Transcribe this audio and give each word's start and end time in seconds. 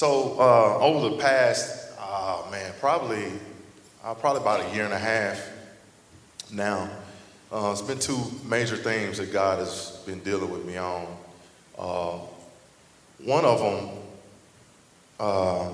So 0.00 0.36
uh, 0.40 0.78
over 0.78 1.10
the 1.10 1.16
past, 1.18 1.92
uh, 1.98 2.44
man, 2.50 2.72
probably, 2.80 3.32
uh, 4.02 4.14
probably 4.14 4.40
about 4.40 4.64
a 4.64 4.74
year 4.74 4.86
and 4.86 4.94
a 4.94 4.98
half 4.98 5.46
now, 6.50 6.88
uh, 7.52 7.68
it's 7.70 7.82
been 7.82 7.98
two 7.98 8.18
major 8.48 8.78
themes 8.78 9.18
that 9.18 9.30
God 9.30 9.58
has 9.58 10.02
been 10.06 10.20
dealing 10.20 10.50
with 10.50 10.64
me 10.64 10.78
on. 10.78 11.06
Uh, 11.78 12.18
one 13.26 13.44
of 13.44 13.58
them 13.58 13.90
uh, 15.20 15.68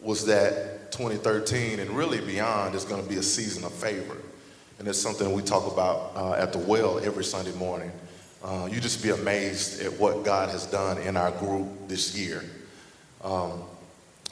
was 0.00 0.24
that 0.24 0.90
2013 0.90 1.78
and 1.78 1.90
really 1.90 2.22
beyond 2.22 2.74
is 2.74 2.86
going 2.86 3.02
to 3.02 3.06
be 3.06 3.16
a 3.16 3.22
season 3.22 3.64
of 3.64 3.74
favor. 3.74 4.16
And 4.78 4.88
it's 4.88 4.98
something 4.98 5.30
we 5.34 5.42
talk 5.42 5.70
about 5.70 6.38
at 6.38 6.54
the 6.54 6.58
well 6.58 6.98
every 7.00 7.24
Sunday 7.24 7.52
morning. 7.52 7.92
You 8.70 8.80
just 8.80 9.02
be 9.02 9.10
amazed 9.10 9.82
at 9.82 9.92
what 10.00 10.24
God 10.24 10.48
has 10.48 10.64
done 10.64 10.96
in 10.96 11.18
our 11.18 11.32
group 11.32 11.68
this 11.86 12.16
year. 12.16 12.42
Um, 13.22 13.62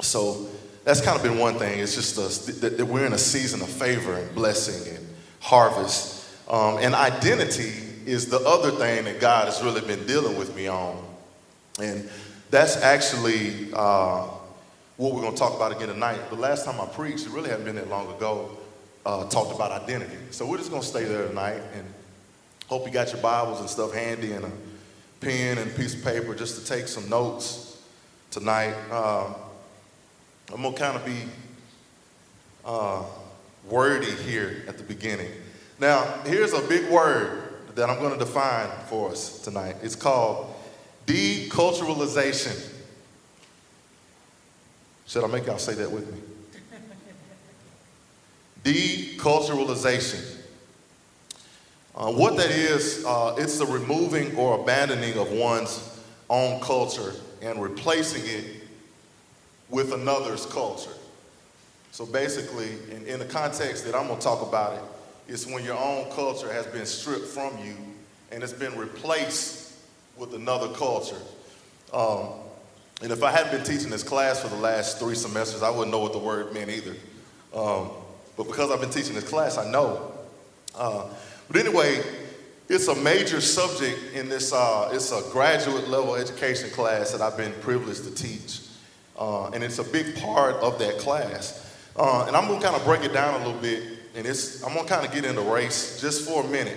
so 0.00 0.48
that's 0.84 1.00
kind 1.00 1.16
of 1.16 1.22
been 1.22 1.38
one 1.38 1.58
thing. 1.58 1.80
It's 1.80 1.94
just 1.94 2.16
that, 2.60 2.76
that 2.78 2.86
we're 2.86 3.04
in 3.04 3.12
a 3.12 3.18
season 3.18 3.60
of 3.60 3.68
favor 3.68 4.14
and 4.14 4.34
blessing 4.34 4.96
and 4.96 5.06
harvest. 5.40 6.26
Um, 6.48 6.78
and 6.78 6.94
identity 6.94 7.72
is 8.06 8.30
the 8.30 8.38
other 8.40 8.70
thing 8.70 9.04
that 9.04 9.20
God 9.20 9.46
has 9.46 9.62
really 9.62 9.82
been 9.82 10.06
dealing 10.06 10.38
with 10.38 10.56
me 10.56 10.66
on. 10.66 11.04
And 11.80 12.08
that's 12.50 12.78
actually 12.78 13.70
uh, 13.74 14.26
what 14.96 15.14
we're 15.14 15.20
going 15.20 15.34
to 15.34 15.38
talk 15.38 15.54
about 15.54 15.72
again 15.72 15.88
tonight. 15.88 16.18
The 16.30 16.36
last 16.36 16.64
time 16.64 16.80
I 16.80 16.86
preached, 16.86 17.26
it 17.26 17.32
really 17.32 17.50
hadn't 17.50 17.66
been 17.66 17.76
that 17.76 17.90
long 17.90 18.10
ago, 18.14 18.56
uh, 19.04 19.28
talked 19.28 19.54
about 19.54 19.72
identity. 19.72 20.16
So 20.30 20.46
we're 20.46 20.56
just 20.56 20.70
going 20.70 20.82
to 20.82 20.88
stay 20.88 21.04
there 21.04 21.28
tonight 21.28 21.60
and 21.74 21.84
hope 22.66 22.86
you 22.86 22.92
got 22.92 23.12
your 23.12 23.20
Bibles 23.20 23.60
and 23.60 23.68
stuff 23.68 23.92
handy 23.92 24.32
and 24.32 24.46
a 24.46 24.50
pen 25.20 25.58
and 25.58 25.74
piece 25.76 25.94
of 25.94 26.02
paper 26.02 26.34
just 26.34 26.58
to 26.58 26.64
take 26.64 26.88
some 26.88 27.08
notes 27.10 27.67
tonight. 28.30 28.74
Uh, 28.90 29.32
I'm 30.52 30.62
going 30.62 30.74
to 30.74 30.80
kind 30.80 30.96
of 30.96 31.04
be 31.04 31.22
uh, 32.64 33.02
wordy 33.68 34.10
here 34.10 34.64
at 34.66 34.78
the 34.78 34.84
beginning. 34.84 35.30
Now, 35.78 36.04
here's 36.24 36.52
a 36.52 36.60
big 36.62 36.90
word 36.90 37.44
that 37.74 37.88
I'm 37.88 37.98
going 37.98 38.12
to 38.12 38.18
define 38.18 38.68
for 38.86 39.10
us 39.10 39.40
tonight. 39.40 39.76
It's 39.82 39.96
called 39.96 40.54
deculturalization. 41.06 42.74
Should 45.06 45.24
I 45.24 45.26
make 45.28 45.46
y'all 45.46 45.58
say 45.58 45.74
that 45.74 45.90
with 45.90 46.12
me? 46.12 46.20
deculturalization. 48.64 50.36
Uh, 51.94 52.12
what 52.12 52.36
that 52.36 52.50
is, 52.50 53.04
uh, 53.04 53.34
it's 53.38 53.58
the 53.58 53.66
removing 53.66 54.36
or 54.36 54.60
abandoning 54.60 55.18
of 55.18 55.32
one's 55.32 55.98
own 56.28 56.60
culture 56.60 57.14
and 57.42 57.62
replacing 57.62 58.22
it 58.24 58.62
with 59.68 59.92
another's 59.92 60.46
culture. 60.46 60.90
So 61.92 62.06
basically, 62.06 62.70
in, 62.90 63.06
in 63.06 63.18
the 63.18 63.24
context 63.24 63.84
that 63.84 63.94
I'm 63.94 64.06
going 64.06 64.18
to 64.18 64.24
talk 64.24 64.46
about 64.46 64.74
it, 64.74 64.82
it's 65.28 65.46
when 65.46 65.64
your 65.64 65.76
own 65.76 66.10
culture 66.12 66.52
has 66.52 66.66
been 66.66 66.86
stripped 66.86 67.26
from 67.26 67.58
you 67.58 67.74
and 68.30 68.42
it's 68.42 68.52
been 68.52 68.76
replaced 68.76 69.74
with 70.16 70.34
another 70.34 70.68
culture. 70.68 71.20
Um, 71.92 72.30
and 73.02 73.12
if 73.12 73.22
I 73.22 73.30
hadn't 73.30 73.52
been 73.52 73.64
teaching 73.64 73.90
this 73.90 74.02
class 74.02 74.40
for 74.40 74.48
the 74.48 74.56
last 74.56 74.98
three 74.98 75.14
semesters, 75.14 75.62
I 75.62 75.70
wouldn't 75.70 75.90
know 75.90 76.00
what 76.00 76.12
the 76.12 76.18
word 76.18 76.52
meant 76.52 76.70
either. 76.70 76.96
Um, 77.54 77.90
but 78.36 78.46
because 78.46 78.70
I've 78.70 78.80
been 78.80 78.90
teaching 78.90 79.14
this 79.14 79.28
class, 79.28 79.56
I 79.56 79.70
know. 79.70 80.12
Uh, 80.74 81.06
but 81.48 81.56
anyway, 81.60 82.02
it's 82.68 82.88
a 82.88 82.94
major 82.94 83.40
subject 83.40 84.14
in 84.14 84.28
this, 84.28 84.52
uh, 84.52 84.90
it's 84.92 85.10
a 85.10 85.22
graduate 85.30 85.88
level 85.88 86.14
education 86.14 86.70
class 86.70 87.12
that 87.12 87.22
I've 87.22 87.36
been 87.36 87.52
privileged 87.60 88.04
to 88.04 88.14
teach. 88.14 88.60
Uh, 89.18 89.50
and 89.50 89.64
it's 89.64 89.78
a 89.78 89.84
big 89.84 90.16
part 90.16 90.56
of 90.56 90.78
that 90.78 90.98
class. 90.98 91.74
Uh, 91.96 92.26
and 92.28 92.36
I'm 92.36 92.46
gonna 92.46 92.60
kind 92.60 92.76
of 92.76 92.84
break 92.84 93.02
it 93.02 93.12
down 93.12 93.40
a 93.40 93.44
little 93.44 93.60
bit, 93.60 93.82
and 94.14 94.26
it's, 94.26 94.62
I'm 94.62 94.74
gonna 94.74 94.88
kind 94.88 95.04
of 95.04 95.12
get 95.12 95.24
into 95.24 95.40
race 95.40 96.00
just 96.00 96.28
for 96.28 96.44
a 96.44 96.46
minute. 96.46 96.76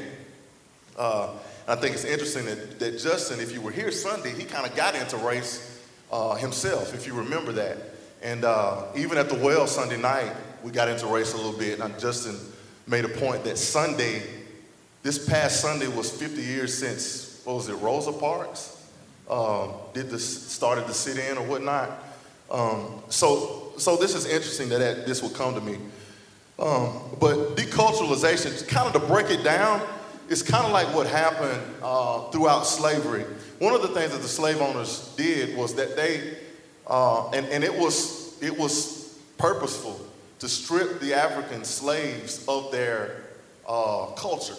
Uh, 0.97 1.29
I 1.67 1.75
think 1.75 1.93
it's 1.93 2.05
interesting 2.05 2.45
that, 2.45 2.79
that 2.79 2.97
Justin, 2.97 3.39
if 3.39 3.53
you 3.53 3.61
were 3.61 3.71
here 3.71 3.91
Sunday, 3.91 4.31
he 4.31 4.45
kind 4.45 4.65
of 4.65 4.75
got 4.75 4.95
into 4.95 5.17
race 5.17 5.85
uh, 6.11 6.35
himself, 6.35 6.93
if 6.95 7.05
you 7.05 7.13
remember 7.13 7.51
that. 7.51 7.77
And 8.23 8.45
uh, 8.45 8.85
even 8.95 9.17
at 9.17 9.29
the 9.29 9.35
well 9.35 9.67
Sunday 9.67 9.97
night, 9.97 10.31
we 10.63 10.71
got 10.71 10.87
into 10.87 11.05
race 11.07 11.33
a 11.33 11.37
little 11.37 11.57
bit, 11.57 11.79
and 11.79 11.99
Justin 11.99 12.35
made 12.87 13.05
a 13.05 13.09
point 13.09 13.43
that 13.43 13.57
Sunday 13.57 14.23
this 15.03 15.27
past 15.27 15.61
Sunday 15.61 15.87
was 15.87 16.11
50 16.11 16.41
years 16.41 16.77
since, 16.77 17.41
what 17.43 17.55
was 17.55 17.69
it, 17.69 17.73
Rosa 17.75 18.11
Parks? 18.11 18.77
Um, 19.29 19.73
did 19.93 20.09
this, 20.09 20.51
started 20.51 20.87
the 20.87 20.93
sit-in 20.93 21.37
or 21.37 21.45
whatnot. 21.45 21.89
Um, 22.51 23.01
so, 23.09 23.73
so 23.77 23.95
this 23.95 24.13
is 24.13 24.25
interesting 24.25 24.69
that, 24.69 24.79
that 24.79 25.07
this 25.07 25.23
would 25.23 25.33
come 25.33 25.55
to 25.55 25.61
me. 25.61 25.77
Um, 26.59 26.99
but 27.19 27.55
deculturalization, 27.55 28.67
kind 28.67 28.93
of 28.93 29.01
to 29.01 29.07
break 29.07 29.31
it 29.31 29.43
down, 29.43 29.81
it's 30.29 30.43
kind 30.43 30.65
of 30.65 30.71
like 30.71 30.93
what 30.93 31.07
happened 31.07 31.61
uh, 31.81 32.29
throughout 32.29 32.67
slavery. 32.67 33.25
One 33.59 33.73
of 33.73 33.81
the 33.81 33.87
things 33.89 34.11
that 34.11 34.21
the 34.21 34.27
slave 34.27 34.61
owners 34.61 35.13
did 35.17 35.57
was 35.57 35.73
that 35.75 35.95
they, 35.95 36.37
uh, 36.85 37.29
and, 37.31 37.45
and 37.47 37.63
it 37.63 37.73
was 37.73 38.41
it 38.41 38.57
was 38.57 39.19
purposeful 39.37 39.99
to 40.39 40.47
strip 40.47 40.99
the 40.99 41.13
African 41.13 41.63
slaves 41.63 42.45
of 42.47 42.71
their 42.71 43.23
uh, 43.67 44.07
culture 44.15 44.55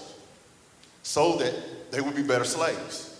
so 1.02 1.36
that 1.36 1.54
they 1.90 2.00
would 2.00 2.16
be 2.16 2.22
better 2.22 2.44
slaves. 2.44 3.12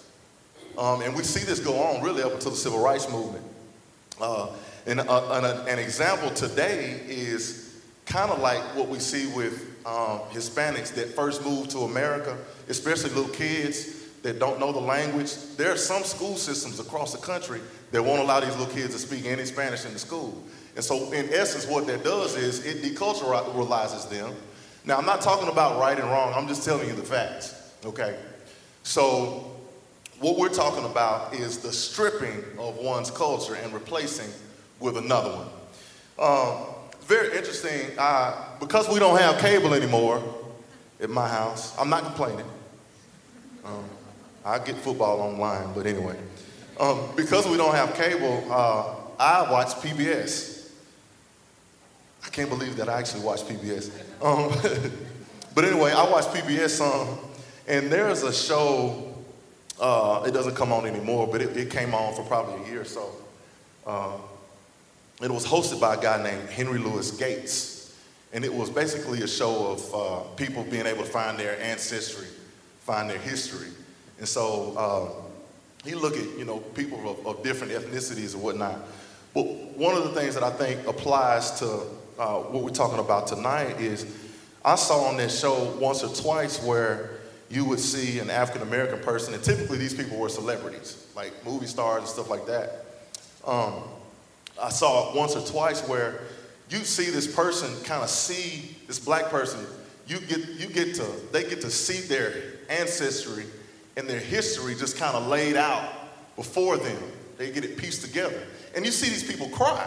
Um, 0.79 1.03
and 1.03 1.15
we 1.15 1.23
see 1.23 1.45
this 1.45 1.61
go 1.61 1.79
on 1.83 2.03
really 2.03 2.23
up 2.23 2.33
until 2.33 2.51
the 2.51 2.57
civil 2.57 2.83
rights 2.83 3.11
movement. 3.11 3.45
Uh, 4.21 4.49
and 4.87 5.01
uh, 5.01 5.33
an, 5.33 5.69
an, 5.69 5.79
example 5.79 6.31
today 6.31 7.01
is 7.07 7.83
kind 8.07 8.31
of 8.31 8.41
like 8.41 8.61
what 8.77 8.89
we 8.89 8.99
see 8.99 9.27
with 9.35 9.77
um, 9.87 10.21
Hispanics 10.31 10.95
that 10.95 11.09
first 11.15 11.45
moved 11.45 11.71
to 11.73 11.81
America, 11.81 12.37
especially 12.69 13.11
little 13.11 13.33
kids 13.33 14.01
that 14.23 14.39
don't 14.39 14.59
know 14.59 14.73
the 14.73 14.81
language. 14.81 15.35
There 15.57 15.73
are 15.73 15.77
some 15.77 16.05
school 16.05 16.37
systems 16.37 16.81
across 16.81 17.13
the 17.13 17.19
country 17.19 17.61
that 17.91 18.03
won't 18.03 18.21
allow 18.21 18.41
these 18.41 18.57
little 18.57 18.73
kids 18.73 18.95
to 18.95 18.99
speak 18.99 19.27
any 19.27 19.45
Spanish 19.45 19.85
in 19.85 19.93
the 19.93 19.99
school. 19.99 20.43
And 20.75 20.85
so, 20.85 21.13
in 21.13 21.29
essence, 21.33 21.67
what 21.67 21.87
that 21.89 22.03
does 22.03 22.37
is 22.37 22.65
it 22.65 22.83
deculturalizes 22.83 24.09
them. 24.09 24.35
Now, 24.85 24.97
I'm 24.97 25.07
not 25.07 25.21
talking 25.21 25.49
about 25.49 25.79
right 25.79 25.99
and 25.99 26.09
wrong, 26.09 26.33
I'm 26.35 26.49
just 26.49 26.65
telling 26.65 26.89
you 26.89 26.95
the 26.95 27.03
facts. 27.03 27.62
Okay? 27.85 28.17
So, 28.83 29.57
what 30.21 30.39
we're 30.39 30.49
talking 30.49 30.85
about 30.85 31.35
is 31.35 31.59
the 31.59 31.73
stripping 31.73 32.45
of 32.59 32.77
one's 32.77 33.11
culture 33.11 33.55
and 33.55 33.73
replacing 33.73 34.31
with 34.79 34.97
another 34.97 35.31
one. 35.31 35.49
Um, 36.19 36.75
very 37.03 37.37
interesting. 37.37 37.91
Uh, 37.99 38.35
because 38.61 38.89
we 38.89 38.99
don't 38.99 39.19
have 39.19 39.39
cable 39.41 39.75
anymore 39.75 40.23
at 41.01 41.11
my 41.11 41.29
house, 41.29 41.77
I'm 41.79 41.91
not 41.91 42.05
complaining. 42.05 42.47
Um, 43.65 43.85
I 44.45 44.59
get 44.59 44.77
football 44.77 45.21
online, 45.21 45.73
but 45.75 45.87
anyway. 45.87 46.17
Um, 46.79 47.01
because 47.17 47.47
we 47.47 47.57
don't 47.57 47.75
have 47.75 47.95
cable, 47.95 48.45
uh, 48.51 48.95
I 49.19 49.51
watch 49.51 49.69
PBS. 49.77 50.71
I 52.25 52.29
can't 52.29 52.49
believe 52.49 52.77
that 52.77 52.89
I 52.89 52.99
actually 52.99 53.23
watch 53.23 53.43
PBS. 53.43 53.91
Um, 54.23 54.51
but 55.55 55.65
anyway, 55.65 55.93
I 55.93 56.09
watch 56.09 56.25
PBS 56.27 56.81
um, 56.81 57.19
and 57.73 57.91
there's 57.91 58.23
a 58.23 58.35
show, 58.35 59.15
uh, 59.81 60.25
it 60.27 60.33
doesn't 60.33 60.55
come 60.55 60.75
on 60.75 60.85
anymore, 60.85 61.27
but 61.27 61.41
it, 61.41 61.57
it, 61.57 61.71
came 61.71 61.95
on 61.95 62.15
for 62.15 62.23
probably 62.23 62.63
a 62.63 62.71
year 62.71 62.83
or 62.83 62.85
so. 62.85 63.11
Uh, 63.87 64.19
it 65.23 65.31
was 65.31 65.47
hosted 65.47 65.81
by 65.81 65.95
a 65.95 66.01
guy 66.01 66.23
named 66.23 66.51
Henry 66.51 66.79
Louis 66.79 67.11
Gates. 67.13 67.97
And 68.35 68.45
it 68.45 68.53
was 68.53 68.69
basically 68.69 69.23
a 69.23 69.27
show 69.27 69.69
of 69.69 69.95
uh, 69.95 70.21
people 70.37 70.65
being 70.65 70.85
able 70.85 71.03
to 71.03 71.09
find 71.09 71.39
their 71.39 71.59
ancestry, 71.63 72.27
find 72.81 73.09
their 73.09 73.17
history. 73.17 73.69
And 74.19 74.29
so 74.29 74.75
uh, 74.77 75.89
he 75.89 75.95
looked 75.95 76.19
at, 76.19 76.39
you 76.39 76.45
know, 76.45 76.59
people 76.59 76.99
of, 77.09 77.27
of, 77.27 77.43
different 77.43 77.73
ethnicities 77.73 78.35
and 78.35 78.43
whatnot. 78.43 78.81
But 79.33 79.45
one 79.79 79.97
of 79.97 80.05
the 80.05 80.21
things 80.21 80.35
that 80.35 80.43
I 80.43 80.51
think 80.51 80.87
applies 80.87 81.59
to 81.61 81.67
uh, 82.19 82.39
what 82.41 82.65
we're 82.65 82.69
talking 82.69 82.99
about 82.99 83.29
tonight 83.29 83.81
is 83.81 84.05
I 84.63 84.75
saw 84.75 85.05
on 85.05 85.17
that 85.17 85.31
show 85.31 85.75
once 85.81 86.05
or 86.05 86.15
twice 86.15 86.63
where 86.63 87.22
you 87.53 87.67
would 87.67 87.79
see 87.79 88.19
an 88.19 88.31
African 88.31 88.63
American 88.63 88.99
person, 89.01 89.35
and 89.35 89.45
typically 89.45 89.77
these 89.77 89.93
people 89.93 90.17
were 90.17 90.31
celebrities, 90.31 91.07
like 91.15 91.33
movie 91.45 91.67
stars 91.67 91.99
and 91.99 92.09
stuff 92.09 92.31
like 92.31 92.47
that. 92.47 92.87
Um, 93.47 93.75
I 94.61 94.71
saw 94.71 95.11
it 95.11 95.17
once 95.17 95.37
or 95.37 95.47
twice 95.47 95.87
where 95.87 96.23
you 96.71 96.79
see 96.79 97.11
this 97.11 97.33
person 97.33 97.69
kind 97.85 98.03
of 98.03 98.09
see 98.09 98.75
this 98.87 98.99
black 98.99 99.27
person. 99.27 99.61
You 100.07 100.19
get 100.21 100.49
you 100.49 100.67
get 100.67 100.95
to 100.95 101.07
they 101.31 101.43
get 101.45 101.61
to 101.61 101.71
see 101.71 102.01
their 102.09 102.33
ancestry 102.71 103.45
and 103.99 104.09
their 104.09 104.19
history 104.19 104.75
just 104.75 104.97
kind 104.97 105.15
of 105.15 105.27
laid 105.27 105.57
out 105.57 105.93
before 106.37 106.79
them. 106.79 106.97
They 107.37 107.51
get 107.51 107.65
it 107.65 107.77
pieced 107.77 108.03
together, 108.03 108.41
and 108.75 108.87
you 108.87 108.93
see 108.93 109.11
these 109.11 109.25
people 109.25 109.51
cry. 109.51 109.87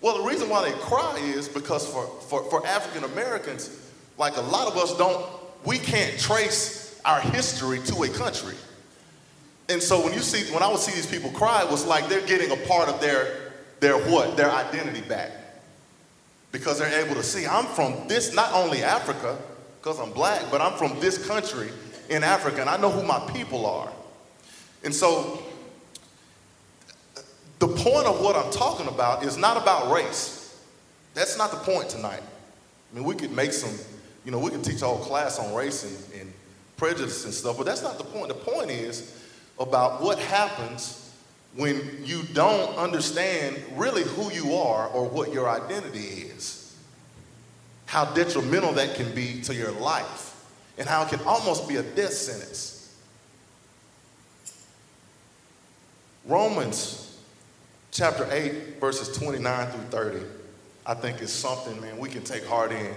Well, 0.00 0.18
the 0.18 0.28
reason 0.28 0.48
why 0.48 0.70
they 0.70 0.78
cry 0.78 1.18
is 1.18 1.48
because 1.48 1.90
for, 1.90 2.06
for, 2.28 2.44
for 2.44 2.66
African 2.66 3.10
Americans, 3.10 3.90
like 4.18 4.36
a 4.36 4.42
lot 4.42 4.68
of 4.68 4.76
us 4.76 4.96
don't 4.96 5.26
we 5.66 5.78
can't 5.78 6.18
trace 6.18 6.98
our 7.04 7.20
history 7.20 7.80
to 7.80 8.04
a 8.04 8.08
country. 8.08 8.54
And 9.68 9.82
so 9.82 10.02
when 10.02 10.12
you 10.12 10.20
see, 10.20 10.52
when 10.52 10.62
I 10.62 10.68
would 10.68 10.78
see 10.78 10.92
these 10.92 11.06
people 11.06 11.30
cry, 11.30 11.62
it 11.62 11.70
was 11.70 11.84
like 11.84 12.08
they're 12.08 12.26
getting 12.26 12.52
a 12.52 12.66
part 12.68 12.88
of 12.88 13.00
their, 13.00 13.52
their 13.80 13.96
what? 14.10 14.36
Their 14.36 14.50
identity 14.50 15.00
back. 15.00 15.32
Because 16.52 16.78
they're 16.78 17.04
able 17.04 17.16
to 17.16 17.22
see, 17.22 17.46
I'm 17.46 17.66
from 17.66 18.06
this, 18.06 18.32
not 18.32 18.52
only 18.52 18.82
Africa, 18.82 19.36
because 19.80 19.98
I'm 19.98 20.12
black, 20.12 20.44
but 20.50 20.60
I'm 20.60 20.78
from 20.78 20.98
this 21.00 21.26
country 21.26 21.70
in 22.08 22.22
Africa, 22.22 22.60
and 22.60 22.70
I 22.70 22.76
know 22.76 22.90
who 22.90 23.02
my 23.02 23.18
people 23.32 23.66
are. 23.66 23.90
And 24.84 24.94
so 24.94 25.42
the 27.58 27.66
point 27.66 28.06
of 28.06 28.20
what 28.20 28.36
I'm 28.36 28.52
talking 28.52 28.86
about 28.86 29.24
is 29.24 29.36
not 29.36 29.56
about 29.56 29.90
race. 29.90 30.62
That's 31.14 31.36
not 31.36 31.50
the 31.50 31.56
point 31.58 31.88
tonight. 31.88 32.22
I 32.22 32.94
mean, 32.94 33.04
we 33.04 33.16
could 33.16 33.32
make 33.32 33.52
some, 33.52 33.76
you 34.26 34.32
know, 34.32 34.40
we 34.40 34.50
can 34.50 34.60
teach 34.60 34.82
a 34.82 34.86
whole 34.86 34.98
class 34.98 35.38
on 35.38 35.54
race 35.54 35.84
and, 35.84 36.20
and 36.20 36.32
prejudice 36.76 37.24
and 37.24 37.32
stuff, 37.32 37.56
but 37.56 37.64
that's 37.64 37.82
not 37.82 37.96
the 37.96 38.04
point. 38.04 38.26
The 38.26 38.34
point 38.34 38.72
is 38.72 39.24
about 39.58 40.02
what 40.02 40.18
happens 40.18 41.14
when 41.54 41.80
you 42.04 42.22
don't 42.34 42.76
understand 42.76 43.56
really 43.76 44.02
who 44.02 44.30
you 44.32 44.56
are 44.56 44.88
or 44.88 45.08
what 45.08 45.32
your 45.32 45.48
identity 45.48 46.00
is. 46.00 46.76
How 47.86 48.04
detrimental 48.04 48.72
that 48.72 48.96
can 48.96 49.14
be 49.14 49.40
to 49.42 49.54
your 49.54 49.70
life 49.70 50.34
and 50.76 50.88
how 50.88 51.04
it 51.04 51.08
can 51.08 51.20
almost 51.20 51.68
be 51.68 51.76
a 51.76 51.82
death 51.84 52.12
sentence. 52.12 52.94
Romans 56.26 57.16
chapter 57.92 58.26
8, 58.28 58.80
verses 58.80 59.16
29 59.16 59.70
through 59.70 59.84
30, 59.84 60.26
I 60.84 60.94
think 60.94 61.22
is 61.22 61.32
something, 61.32 61.80
man, 61.80 61.96
we 61.96 62.08
can 62.08 62.24
take 62.24 62.44
heart 62.44 62.72
in. 62.72 62.92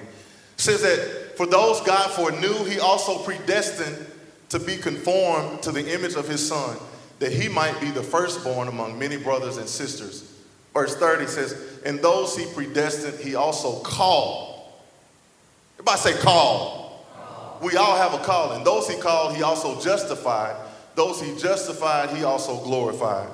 Says 0.60 0.82
that 0.82 1.38
for 1.38 1.46
those 1.46 1.80
God 1.82 2.12
foreknew, 2.12 2.66
he 2.66 2.82
also 2.82 3.24
predestined 3.24 4.06
to 4.50 4.60
be 4.60 4.76
conformed 4.76 5.64
to 5.64 5.72
the 5.72 5.94
image 5.94 6.16
of 6.16 6.28
his 6.28 6.46
son, 6.46 6.76
that 7.20 7.32
he 7.32 7.48
might 7.48 7.80
be 7.80 7.92
the 7.92 8.04
firstborn 8.04 8.68
among 8.68 9.00
many 9.00 9.16
brothers 9.16 9.56
and 9.56 9.70
sisters. 9.70 10.30
Verse 10.74 10.98
30 10.98 11.28
says, 11.28 11.80
And 11.86 12.00
those 12.00 12.36
he 12.38 12.46
predestined, 12.54 13.20
he 13.20 13.36
also 13.36 13.80
called. 13.80 14.66
Everybody 15.76 16.00
say 16.00 16.22
call. 16.22 17.06
call. 17.16 17.60
We 17.62 17.78
all 17.78 17.96
have 17.96 18.14
a 18.14 18.22
calling. 18.22 18.66
Those 18.66 18.90
he 18.90 19.00
called, 19.00 19.38
he 19.38 19.44
also 19.44 19.80
justified. 19.80 20.58
Those 20.96 21.22
he 21.22 21.38
justified, 21.38 22.10
he 22.10 22.26
also 22.26 22.62
glorified. 22.66 23.30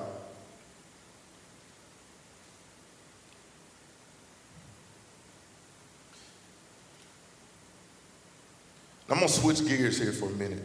I'm 9.08 9.18
going 9.18 9.28
to 9.28 9.32
switch 9.32 9.66
gears 9.66 9.98
here 9.98 10.12
for 10.12 10.26
a 10.26 10.32
minute. 10.32 10.62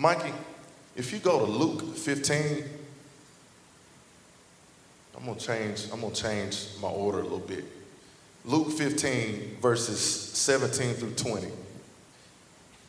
Mikey, 0.00 0.32
if 0.96 1.12
you 1.12 1.18
go 1.18 1.44
to 1.44 1.52
Luke 1.52 1.94
15, 1.94 2.64
I'm 5.14 5.26
gonna 5.26 5.38
change, 5.38 5.88
I'm 5.92 6.00
gonna 6.00 6.14
change 6.14 6.68
my 6.80 6.88
order 6.88 7.18
a 7.18 7.22
little 7.22 7.38
bit. 7.38 7.66
Luke 8.46 8.70
15, 8.70 9.58
verses 9.60 10.00
17 10.00 10.94
through 10.94 11.12
20. 11.12 11.48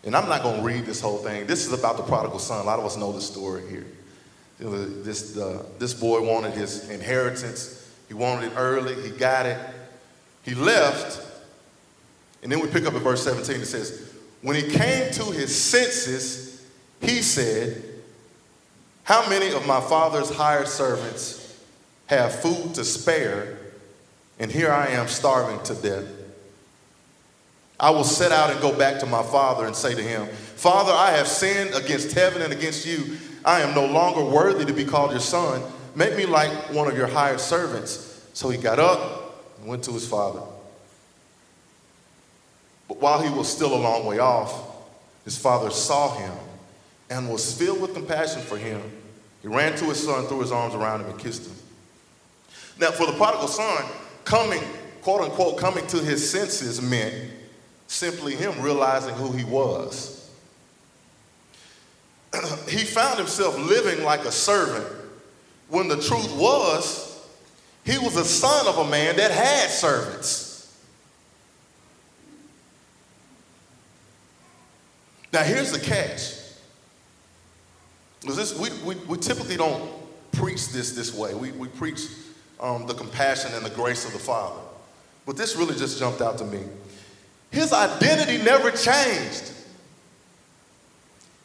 And 0.05 0.15
I'm 0.15 0.29
not 0.29 0.41
gonna 0.41 0.63
read 0.63 0.85
this 0.85 1.01
whole 1.01 1.17
thing. 1.17 1.45
This 1.47 1.67
is 1.67 1.73
about 1.77 1.97
the 1.97 2.03
prodigal 2.03 2.39
son. 2.39 2.61
A 2.61 2.63
lot 2.63 2.79
of 2.79 2.85
us 2.85 2.95
know 2.95 3.11
the 3.11 3.19
story 3.19 3.67
here. 3.69 3.87
You 4.61 4.69
know, 4.69 4.85
this, 4.85 5.35
uh, 5.35 5.65
this 5.79 5.95
boy 5.95 6.21
wanted 6.21 6.53
his 6.53 6.87
inheritance. 6.89 7.91
He 8.07 8.13
wanted 8.13 8.51
it 8.51 8.55
early. 8.55 8.93
He 9.01 9.09
got 9.09 9.47
it. 9.47 9.57
He 10.43 10.53
left. 10.53 11.19
And 12.43 12.51
then 12.51 12.59
we 12.59 12.67
pick 12.67 12.85
up 12.85 12.93
at 12.93 13.01
verse 13.01 13.23
17. 13.23 13.61
It 13.61 13.65
says, 13.65 14.13
When 14.43 14.55
he 14.55 14.69
came 14.69 15.11
to 15.13 15.25
his 15.25 15.59
senses, 15.59 16.63
he 17.01 17.23
said, 17.23 17.83
How 19.03 19.27
many 19.27 19.51
of 19.51 19.65
my 19.65 19.81
father's 19.81 20.29
hired 20.29 20.67
servants 20.67 21.59
have 22.05 22.35
food 22.41 22.75
to 22.75 22.83
spare, 22.83 23.57
and 24.37 24.51
here 24.51 24.71
I 24.71 24.87
am 24.87 25.07
starving 25.07 25.63
to 25.63 25.75
death. 25.75 26.05
I 27.79 27.89
will 27.89 28.03
set 28.03 28.31
out 28.31 28.51
and 28.51 28.61
go 28.61 28.77
back 28.77 28.99
to 28.99 29.07
my 29.07 29.23
father 29.23 29.65
and 29.65 29.75
say 29.75 29.95
to 29.95 30.01
him, 30.03 30.27
Father, 30.27 30.91
I 30.91 31.11
have 31.11 31.27
sinned 31.27 31.73
against 31.73 32.11
heaven 32.11 32.43
and 32.43 32.53
against 32.53 32.85
you. 32.85 33.17
I 33.43 33.61
am 33.61 33.73
no 33.73 33.85
longer 33.85 34.23
worthy 34.23 34.65
to 34.65 34.73
be 34.73 34.85
called 34.85 35.11
your 35.11 35.19
son. 35.19 35.61
Make 35.95 36.15
me 36.15 36.25
like 36.25 36.51
one 36.73 36.87
of 36.87 36.95
your 36.95 37.07
hired 37.07 37.39
servants. 37.39 38.07
So 38.33 38.49
he 38.49 38.57
got 38.57 38.79
up 38.79 39.43
and 39.59 39.67
went 39.67 39.83
to 39.85 39.91
his 39.91 40.07
father. 40.07 40.41
But 42.87 42.99
while 42.99 43.21
he 43.21 43.29
was 43.29 43.47
still 43.47 43.73
a 43.73 43.81
long 43.81 44.05
way 44.05 44.19
off, 44.19 44.53
his 45.25 45.37
father 45.37 45.69
saw 45.69 46.15
him 46.15 46.33
and 47.09 47.29
was 47.29 47.57
filled 47.57 47.81
with 47.81 47.93
compassion 47.93 48.41
for 48.41 48.57
him. 48.57 48.81
He 49.41 49.47
ran 49.47 49.75
to 49.77 49.85
his 49.85 50.03
son, 50.03 50.25
threw 50.27 50.41
his 50.41 50.51
arms 50.51 50.75
around 50.75 51.01
him, 51.01 51.09
and 51.09 51.19
kissed 51.19 51.47
him. 51.47 51.55
Now, 52.79 52.91
for 52.91 53.05
the 53.05 53.13
prodigal 53.13 53.47
son, 53.47 53.85
coming, 54.23 54.61
quote 55.01 55.21
unquote, 55.21 55.57
coming 55.57 55.85
to 55.87 55.97
his 55.97 56.29
senses 56.29 56.81
meant 56.81 57.31
simply 57.87 58.35
him 58.35 58.61
realizing 58.61 59.13
who 59.15 59.31
he 59.31 59.43
was. 59.43 60.20
he 62.69 62.85
found 62.85 63.17
himself 63.17 63.57
living 63.57 64.03
like 64.03 64.21
a 64.21 64.31
servant 64.31 64.87
when 65.69 65.87
the 65.87 66.01
truth 66.01 66.31
was 66.35 67.11
he 67.83 67.97
was 67.97 68.15
a 68.15 68.25
son 68.25 68.67
of 68.67 68.77
a 68.77 68.89
man 68.89 69.15
that 69.15 69.31
had 69.31 69.69
servants. 69.69 70.49
Now, 75.33 75.43
here's 75.43 75.71
the 75.71 75.79
catch. 75.79 76.35
This, 78.23 78.57
we, 78.57 78.69
we, 78.85 78.95
we 79.05 79.17
typically 79.17 79.57
don't 79.57 79.89
preach 80.31 80.69
this 80.69 80.91
this 80.91 81.13
way. 81.13 81.33
We, 81.33 81.51
we 81.53 81.67
preach 81.69 82.01
um, 82.59 82.85
the 82.85 82.93
compassion 82.93 83.51
and 83.55 83.65
the 83.65 83.69
grace 83.71 84.05
of 84.05 84.13
the 84.13 84.19
Father. 84.19 84.59
But 85.25 85.37
this 85.37 85.55
really 85.55 85.75
just 85.75 85.97
jumped 85.97 86.21
out 86.21 86.37
to 86.39 86.45
me. 86.45 86.59
His 87.49 87.73
identity 87.73 88.43
never 88.43 88.69
changed. 88.69 89.51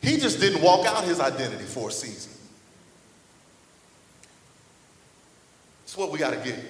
He 0.07 0.19
just 0.19 0.39
didn't 0.39 0.63
walk 0.63 0.87
out 0.87 1.03
his 1.03 1.19
identity 1.19 1.65
for 1.65 1.89
a 1.89 1.93
season. 1.93 2.31
That's 5.83 5.97
what 5.97 6.13
we 6.13 6.21
got 6.21 6.31
to 6.31 6.37
get. 6.37 6.61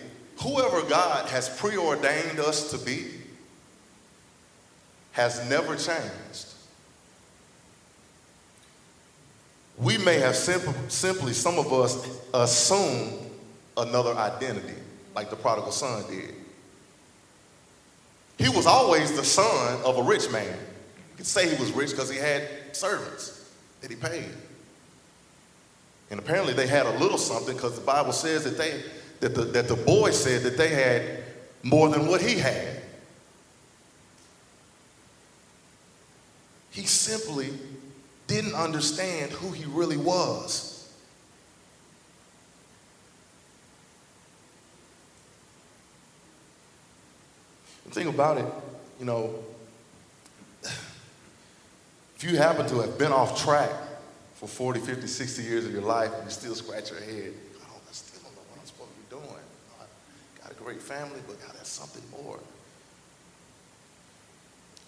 Whoever 0.42 0.80
God 0.88 1.28
has 1.28 1.50
preordained 1.50 2.40
us 2.40 2.70
to 2.70 2.78
be 2.78 3.08
has 5.12 5.46
never 5.50 5.76
changed. 5.76 6.46
We 9.76 9.98
may 9.98 10.19
have 10.20 10.34
simple, 10.34 10.72
simply, 10.88 11.34
some 11.34 11.58
of 11.58 11.70
us, 11.74 12.08
assumed 12.32 13.19
another 13.76 14.14
identity, 14.14 14.81
like 15.14 15.28
the 15.28 15.36
prodigal 15.36 15.72
son 15.72 16.05
did. 16.08 16.34
He 18.38 18.48
was 18.48 18.64
always 18.64 19.14
the 19.14 19.24
son 19.24 19.78
of 19.84 19.98
a 19.98 20.02
rich 20.02 20.31
man. 20.31 20.46
You 20.46 21.16
could 21.19 21.26
say 21.26 21.55
he 21.55 21.60
was 21.60 21.72
rich 21.72 21.90
because 21.90 22.08
he 22.08 22.16
had 22.16 22.66
servants 22.76 23.50
that 23.80 23.90
he 23.90 23.96
paid. 23.96 24.30
And 26.10 26.20
apparently 26.20 26.52
they 26.52 26.66
had 26.66 26.86
a 26.86 26.98
little 26.98 27.18
something 27.18 27.54
because 27.54 27.74
the 27.74 27.84
Bible 27.84 28.12
says 28.12 28.44
that 28.44 28.56
they 28.56 28.82
that 29.20 29.34
the, 29.34 29.44
that 29.44 29.68
the 29.68 29.76
boy 29.76 30.10
said 30.10 30.42
that 30.42 30.56
they 30.56 30.68
had 30.68 31.24
more 31.62 31.88
than 31.88 32.06
what 32.06 32.20
he 32.20 32.38
had. 32.38 32.82
He 36.70 36.84
simply 36.84 37.50
didn't 38.26 38.54
understand 38.54 39.32
who 39.32 39.50
he 39.52 39.64
really 39.64 39.96
was. 39.96 40.92
The 47.86 47.92
thing 47.92 48.08
about 48.08 48.36
it, 48.36 48.44
you 48.98 49.06
know, 49.06 49.34
if 52.17 52.25
you 52.25 52.39
happen 52.39 52.67
to 52.69 52.81
have 52.81 52.99
been 52.99 53.13
off 53.13 53.43
track 53.43 53.70
for 54.35 54.49
40, 54.49 54.81
50, 54.81 55.06
60 55.06 55.43
years 55.43 55.67
of 55.67 55.73
your 55.73 55.82
life 55.82 56.11
and 56.15 56.25
you 56.25 56.31
still 56.31 56.55
scratch 56.55 56.91
your 56.91 57.01
head, 57.01 57.35
oh, 57.61 57.81
I 57.89 57.93
still 57.93 58.23
don't 58.23 58.35
know 58.35 58.41
what 58.51 58.61
I'm 58.61 58.67
supposed 58.67 58.91
to 58.91 59.17
be 59.17 59.23
doing. 59.23 59.43
I 59.79 60.43
got 60.43 60.53
a 60.53 60.55
great 60.55 60.81
family, 60.81 61.20
but 61.27 61.41
God 61.43 61.55
has 61.58 61.69
something 61.69 62.03
more. 62.23 62.39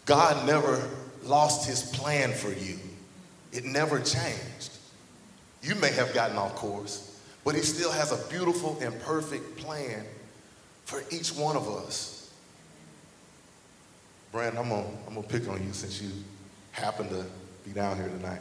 God 0.07 0.47
never 0.47 0.89
lost 1.23 1.69
his 1.69 1.83
plan 1.83 2.33
for 2.33 2.51
you. 2.51 2.79
It 3.53 3.67
never 3.67 3.99
changed. 3.99 4.71
You 5.63 5.75
may 5.75 5.93
have 5.93 6.15
gotten 6.15 6.39
off 6.39 6.55
course, 6.55 7.21
but 7.45 7.55
he 7.55 7.61
still 7.61 7.93
has 7.93 8.11
a 8.11 8.29
beautiful 8.31 8.79
and 8.81 8.99
perfect 9.01 9.59
plan 9.59 10.03
for 10.87 11.05
each 11.11 11.35
one 11.35 11.57
of 11.57 11.69
us. 11.69 12.33
Brandon, 14.33 14.63
I'm 14.63 14.69
gonna, 14.71 14.87
I'm 15.07 15.15
gonna 15.15 15.27
pick 15.27 15.47
on 15.49 15.63
you 15.67 15.75
since 15.75 16.01
you 16.01 16.11
happen 16.79 17.09
to 17.09 17.25
be 17.65 17.73
down 17.73 17.97
here 17.97 18.09
tonight. 18.09 18.41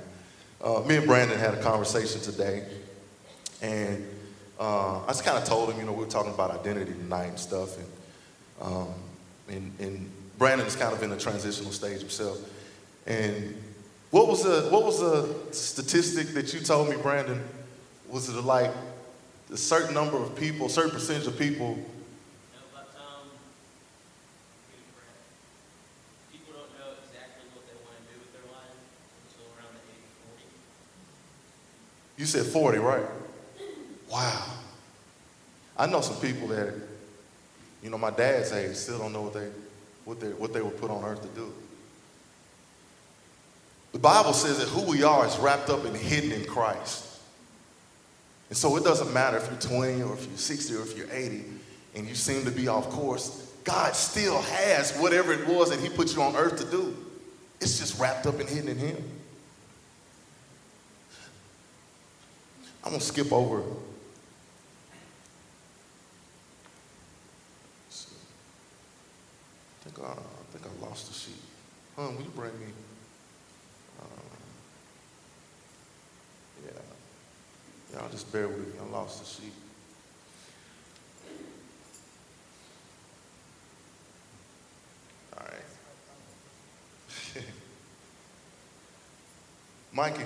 Uh, 0.63 0.81
me 0.81 0.97
and 0.97 1.05
Brandon 1.05 1.37
had 1.37 1.53
a 1.53 1.61
conversation 1.61 2.21
today, 2.21 2.63
and 3.61 4.07
uh, 4.59 5.03
I 5.03 5.07
just 5.07 5.23
kind 5.23 5.37
of 5.37 5.43
told 5.43 5.71
him, 5.71 5.79
you 5.79 5.85
know, 5.85 5.91
we 5.91 6.05
were 6.05 6.09
talking 6.09 6.33
about 6.33 6.51
identity 6.51 6.93
tonight 6.93 7.27
and 7.27 7.39
stuff, 7.39 7.77
and 7.77 7.87
Um, 8.59 8.89
and, 9.49 9.71
and 9.79 10.09
Brandon 10.39 10.65
is 10.65 10.75
kind 10.75 10.91
of 10.91 11.03
in 11.03 11.11
a 11.11 11.17
transitional 11.17 11.71
stage 11.71 11.99
himself. 11.99 12.37
And 13.05 13.55
what 14.09 14.27
was 14.27 14.41
the 14.41 14.67
what 14.71 14.83
was 14.83 14.99
the 14.99 15.53
statistic 15.53 16.33
that 16.33 16.53
you 16.53 16.59
told 16.61 16.89
me, 16.89 16.95
Brandon? 16.97 17.39
Was 18.09 18.29
it 18.29 18.43
like 18.43 18.71
a 19.53 19.57
certain 19.57 19.93
number 19.93 20.17
of 20.17 20.35
people, 20.35 20.69
certain 20.69 20.91
percentage 20.91 21.27
of 21.27 21.37
people 21.37 21.77
You 32.27 32.43
said 32.43 32.45
40, 32.51 32.79
right? 32.79 33.05
Wow. 34.11 34.43
I 35.77 35.85
know 35.85 36.01
some 36.01 36.17
people 36.17 36.49
that, 36.49 36.73
you 37.81 37.89
know, 37.89 37.97
my 37.97 38.09
dad's 38.09 38.51
age 38.51 38.75
still 38.75 38.99
don't 38.99 39.13
know 39.13 39.21
what 39.21 39.33
they, 39.33 39.47
what 40.03 40.19
they, 40.19 40.27
what 40.31 40.51
they 40.51 40.59
were 40.59 40.71
put 40.71 40.91
on 40.91 41.05
earth 41.05 41.21
to 41.21 41.29
do. 41.29 41.53
The 43.93 43.99
Bible 43.99 44.33
says 44.33 44.57
that 44.57 44.67
who 44.67 44.81
we 44.81 45.03
are 45.03 45.25
is 45.25 45.37
wrapped 45.37 45.69
up 45.69 45.85
and 45.85 45.95
hidden 45.95 46.33
in 46.33 46.43
Christ. 46.43 47.17
And 48.49 48.57
so 48.57 48.75
it 48.75 48.83
doesn't 48.83 49.13
matter 49.13 49.37
if 49.37 49.45
you're 49.49 49.77
20 49.77 50.01
or 50.01 50.13
if 50.13 50.27
you're 50.27 50.37
60 50.37 50.75
or 50.75 50.81
if 50.81 50.97
you're 50.97 51.09
80 51.09 51.45
and 51.95 52.09
you 52.09 52.13
seem 52.13 52.43
to 52.43 52.51
be 52.51 52.67
off 52.67 52.89
course, 52.89 53.53
God 53.63 53.95
still 53.95 54.41
has 54.41 54.97
whatever 54.97 55.31
it 55.31 55.47
was 55.47 55.69
that 55.69 55.79
He 55.79 55.87
put 55.87 56.13
you 56.13 56.21
on 56.21 56.35
earth 56.35 56.57
to 56.59 56.69
do. 56.69 56.93
It's 57.61 57.79
just 57.79 57.97
wrapped 58.01 58.25
up 58.25 58.37
and 58.41 58.49
hidden 58.49 58.67
in 58.67 58.77
Him. 58.77 59.16
I'm 62.87 62.91
going 62.91 63.01
to 63.01 63.05
skip 63.05 63.33
over. 63.33 63.57
I 63.57 63.63
think 69.83 69.99
I, 69.99 70.11
I 70.11 70.15
think 70.53 70.65
I 70.65 70.69
lost 70.85 71.09
the 71.09 71.13
sheet. 71.13 71.41
Huh, 71.97 72.11
will 72.15 72.23
you 72.23 72.29
bring 72.33 72.57
me? 72.61 72.67
Uh, 73.99 74.05
yeah. 76.65 77.99
Y'all 77.99 78.09
just 78.09 78.31
bear 78.31 78.47
with 78.47 78.59
me. 78.59 78.79
I 78.81 78.85
lost 78.89 79.19
the 79.19 79.25
sheet. 79.25 79.53
All 85.37 85.45
right. 85.45 87.43
Mikey 89.91 90.23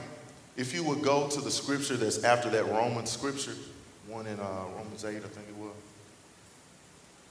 if 0.57 0.73
you 0.73 0.83
would 0.83 1.01
go 1.01 1.27
to 1.27 1.41
the 1.41 1.51
scripture 1.51 1.95
that's 1.97 2.23
after 2.23 2.49
that 2.49 2.65
Roman 2.65 3.05
scripture, 3.05 3.55
one 4.07 4.27
in 4.27 4.39
uh, 4.39 4.65
Romans 4.75 5.05
8, 5.05 5.15
I 5.15 5.19
think 5.19 5.47
it 5.47 5.55
was, 5.55 5.73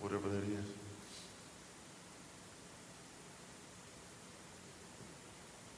whatever 0.00 0.28
that 0.28 0.42
is. 0.42 0.64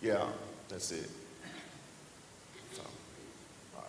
Yeah, 0.00 0.26
that's 0.68 0.90
it. 0.90 1.08
So, 2.74 2.82
all 3.76 3.84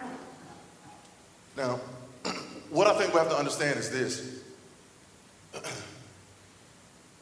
right. 0.00 0.10
Now, 1.56 1.80
what 2.70 2.86
I 2.86 2.98
think 2.98 3.12
we 3.12 3.18
have 3.18 3.28
to 3.28 3.36
understand 3.36 3.78
is 3.78 3.90
this. 3.90 4.42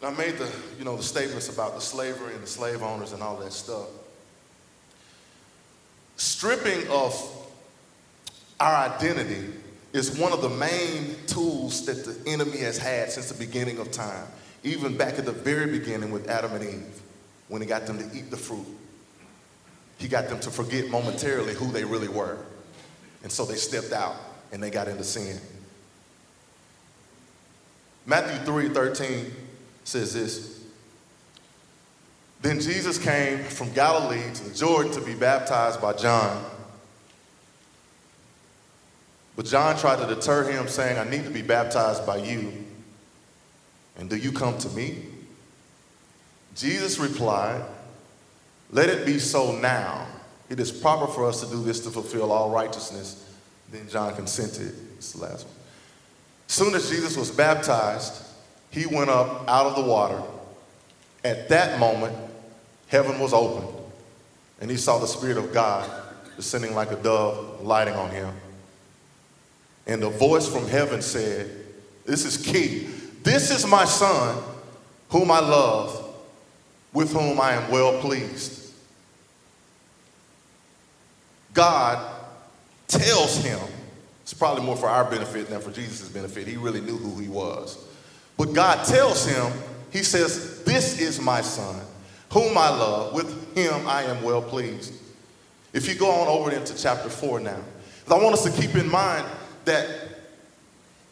I 0.07 0.11
made 0.13 0.39
the, 0.39 0.49
you 0.79 0.85
know, 0.85 0.97
the 0.97 1.03
statements 1.03 1.49
about 1.49 1.75
the 1.75 1.81
slavery 1.81 2.33
and 2.33 2.43
the 2.43 2.47
slave 2.47 2.81
owners 2.81 3.13
and 3.13 3.23
all 3.25 3.37
that 3.39 3.53
stuff. 3.53 3.89
Stripping 6.17 6.87
of 6.89 7.15
our 8.61 8.89
identity 8.89 9.53
is 9.93 10.17
one 10.17 10.33
of 10.33 10.43
the 10.43 10.49
main 10.49 11.17
tools 11.27 11.85
that 11.87 12.05
the 12.05 12.31
enemy 12.31 12.59
has 12.59 12.79
had 12.79 13.11
since 13.11 13.31
the 13.31 13.45
beginning 13.45 13.81
of 13.81 13.91
time, 13.91 14.29
even 14.63 14.97
back 14.97 15.19
at 15.19 15.25
the 15.25 15.33
very 15.33 15.77
beginning 15.77 16.13
with 16.13 16.29
Adam 16.29 16.53
and 16.53 16.63
Eve, 16.63 17.03
when 17.49 17.61
he 17.61 17.67
got 17.67 17.85
them 17.87 17.99
to 17.99 18.17
eat 18.17 18.31
the 18.31 18.37
fruit. 18.37 18.67
He 19.99 20.07
got 20.07 20.29
them 20.29 20.39
to 20.39 20.51
forget 20.53 20.89
momentarily 20.89 21.55
who 21.55 21.73
they 21.73 21.85
really 21.85 22.09
were. 22.09 22.39
And 23.25 23.33
so 23.33 23.45
they 23.45 23.57
stepped 23.57 23.93
out 23.93 24.15
and 24.53 24.63
they 24.63 24.71
got 24.71 24.87
into 24.87 25.03
sin. 25.03 25.41
Matthew 28.07 28.39
3 28.45 28.69
13 28.69 29.33
says 29.87 30.13
this 30.13 30.61
Then 32.43 32.61
Jesus 32.61 32.99
came 32.99 33.43
from 33.45 33.73
Galilee 33.73 34.33
to 34.35 34.45
the 34.45 34.55
Jordan 34.55 34.93
to 34.93 35.01
be 35.01 35.15
baptized 35.15 35.81
by 35.81 35.93
John. 35.95 36.45
But 39.37 39.47
John 39.47 39.77
tried 39.77 39.99
to 40.07 40.15
deter 40.15 40.51
him, 40.51 40.67
saying, 40.67 40.99
I 40.99 41.09
need 41.09 41.25
to 41.25 41.31
be 41.31 41.43
baptized 41.43 42.07
by 42.07 42.17
you. 42.17 42.53
And 43.99 44.09
do 44.09 44.17
you 44.17 44.33
come 44.33 44.57
to 44.59 44.69
me? 44.71 45.05
Jesus 46.55 46.99
replied, 46.99 47.63
Let 48.71 48.89
it 48.89 49.05
be 49.07 49.19
so 49.19 49.53
now. 49.53 50.07
It 50.49 50.59
is 50.59 50.73
proper 50.73 51.07
for 51.07 51.27
us 51.27 51.41
to 51.43 51.51
do 51.51 51.63
this 51.63 51.81
to 51.81 51.91
fulfill 51.91 52.33
all 52.33 52.51
righteousness. 52.51 53.25
Then 53.71 53.89
John 53.89 54.15
consented. 54.15 54.73
It's 54.97 55.13
the 55.13 55.23
last 55.23 55.47
one. 55.47 55.57
As 56.49 56.55
soon 56.55 56.75
as 56.75 56.89
Jesus 56.89 57.17
was 57.17 57.31
baptized, 57.31 58.26
he 58.77 58.85
went 58.85 59.09
up 59.09 59.49
out 59.49 59.65
of 59.65 59.75
the 59.75 59.91
water. 59.91 60.23
At 61.25 61.49
that 61.49 61.81
moment, 61.81 62.15
heaven 62.89 63.19
was 63.19 63.33
opened, 63.33 63.75
and 64.61 64.71
he 64.71 64.77
saw 64.77 64.99
the 64.99 65.07
Spirit 65.07 65.39
of 65.39 65.53
God 65.55 65.91
descending 66.37 66.75
like 66.75 66.91
a 66.91 66.97
dove, 66.97 67.65
lighting 67.65 67.95
on 67.95 68.11
him. 68.11 68.35
And 69.87 70.03
the 70.03 70.11
voice 70.11 70.47
from 70.47 70.69
heaven 70.69 71.01
said, 71.01 71.51
This 72.05 72.27
is 72.27 72.37
key. 72.37 72.89
This 73.23 73.51
is 73.51 73.67
my 73.67 73.87
son, 73.87 74.43
whom 75.09 75.31
I 75.31 75.41
love, 75.41 76.15
with 76.93 77.13
whom 77.13 77.41
I 77.41 77.55
am 77.55 77.71
well 77.71 77.99
pleased. 78.01 78.75
God 81.55 82.15
tells 82.89 83.43
him, 83.43 83.59
it's 84.23 84.35
probably 84.35 84.65
more 84.65 84.77
for 84.77 84.89
our 84.89 85.11
benefit 85.11 85.49
than 85.49 85.63
for 85.63 85.71
Jesus' 85.71 86.11
benefit. 86.11 86.47
He 86.47 86.59
really 86.59 86.83
knew 86.83 86.99
who 86.99 87.19
he 87.19 87.29
was. 87.29 87.86
But 88.37 88.53
God 88.53 88.85
tells 88.85 89.27
him, 89.27 89.53
He 89.91 90.03
says, 90.03 90.63
This 90.65 91.01
is 91.01 91.21
my 91.21 91.41
son, 91.41 91.81
whom 92.33 92.57
I 92.59 92.69
love. 92.69 93.15
With 93.15 93.55
him 93.55 93.87
I 93.87 94.03
am 94.05 94.23
well 94.23 94.43
pleased. 94.43 94.95
If 95.73 95.89
you 95.89 95.95
go 95.95 96.11
on 96.11 96.29
over 96.29 96.51
into 96.53 96.77
chapter 96.77 97.09
4 97.09 97.41
now, 97.41 97.61
I 98.09 98.15
want 98.15 98.35
us 98.35 98.45
to 98.45 98.51
keep 98.51 98.75
in 98.77 98.89
mind 98.89 99.27
that 99.65 99.89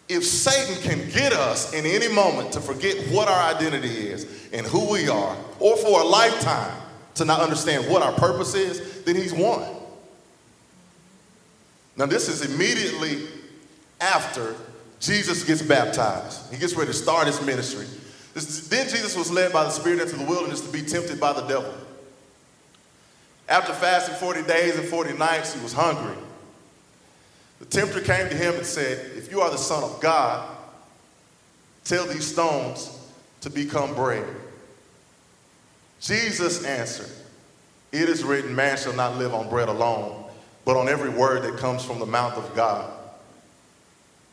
if 0.09 0.25
Satan 0.25 0.81
can 0.83 1.11
get 1.11 1.33
us 1.33 1.73
in 1.73 1.87
any 1.87 2.09
moment 2.09 2.53
to 2.53 2.61
forget 2.61 2.97
what 3.11 3.27
our 3.27 3.55
identity 3.55 4.09
is 4.09 4.49
and 4.53 4.67
who 4.67 4.91
we 4.91 5.09
are, 5.09 5.37
or 5.59 5.77
for 5.77 6.01
a 6.01 6.05
lifetime 6.05 6.81
to 7.15 7.25
not 7.25 7.41
understand 7.41 7.91
what 7.91 8.03
our 8.03 8.13
purpose 8.13 8.55
is, 8.55 9.03
then 9.05 9.17
he's 9.17 9.33
won. 9.33 9.67
Now, 11.97 12.07
this 12.07 12.29
is 12.29 12.55
immediately 12.55 13.29
after 14.01 14.57
Jesus 15.05 15.45
gets 15.45 15.61
baptized. 15.61 16.51
He 16.51 16.59
gets 16.59 16.75
ready 16.75 16.91
to 16.91 16.97
start 16.97 17.27
his 17.27 17.45
ministry. 17.45 17.87
Then 18.33 18.89
Jesus 18.89 19.15
was 19.15 19.31
led 19.31 19.53
by 19.53 19.65
the 19.65 19.71
Spirit 19.71 20.01
into 20.01 20.17
the 20.17 20.25
wilderness 20.25 20.63
to 20.63 20.73
be 20.73 20.81
tempted 20.81 21.21
by 21.21 21.35
the 21.35 21.43
devil. 21.43 21.75
After 23.47 23.75
fasting 23.75 24.15
40 24.15 24.45
days 24.45 24.79
and 24.79 24.89
40 24.89 25.13
nights, 25.19 25.55
he 25.55 25.63
was 25.63 25.75
hungry. 25.75 26.17
The 27.59 27.67
tempter 27.67 28.01
came 28.01 28.31
to 28.31 28.35
him 28.35 28.55
and 28.55 28.65
said, 28.65 29.15
If 29.15 29.31
you 29.31 29.43
are 29.43 29.51
the 29.51 29.59
Son 29.59 29.85
of 29.85 30.01
God, 30.01 30.49
tell 31.85 32.07
these 32.07 32.27
stones 32.27 32.99
to 33.43 33.51
become 33.51 33.95
bread. 33.95 34.27
Jesus 36.01 36.65
answered, 36.65 37.11
It 37.93 38.09
is 38.09 38.25
written, 38.25 38.55
Man 38.55 38.79
shall 38.79 38.95
not 38.95 39.19
live 39.19 39.35
on 39.35 39.51
bread 39.51 39.69
alone, 39.69 40.25
but 40.65 40.79
on 40.79 40.89
every 40.89 41.11
word 41.11 41.43
that 41.43 41.59
comes 41.59 41.85
from 41.85 41.99
the 41.99 42.07
mouth 42.07 42.39
of 42.39 42.57
God. 42.57 42.91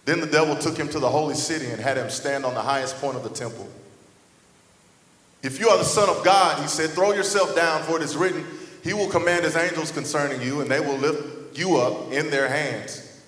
Then 0.05 0.19
the 0.19 0.27
devil 0.27 0.55
took 0.55 0.77
him 0.77 0.89
to 0.89 0.99
the 0.99 1.09
holy 1.09 1.35
city 1.35 1.67
and 1.67 1.79
had 1.79 1.97
him 1.97 2.09
stand 2.09 2.45
on 2.45 2.53
the 2.53 2.61
highest 2.61 2.97
point 2.97 3.17
of 3.17 3.23
the 3.23 3.29
temple. 3.29 3.69
If 5.43 5.59
you 5.59 5.69
are 5.69 5.77
the 5.77 5.83
Son 5.83 6.09
of 6.09 6.23
God, 6.23 6.61
he 6.61 6.67
said, 6.67 6.91
throw 6.91 7.13
yourself 7.13 7.55
down, 7.55 7.81
for 7.83 7.97
it 7.97 8.03
is 8.03 8.15
written, 8.15 8.45
He 8.83 8.93
will 8.93 9.09
command 9.09 9.43
His 9.43 9.55
angels 9.55 9.91
concerning 9.91 10.41
you, 10.41 10.61
and 10.61 10.69
they 10.69 10.79
will 10.79 10.97
lift 10.97 11.57
you 11.57 11.77
up 11.77 12.11
in 12.11 12.29
their 12.29 12.47
hands, 12.47 13.21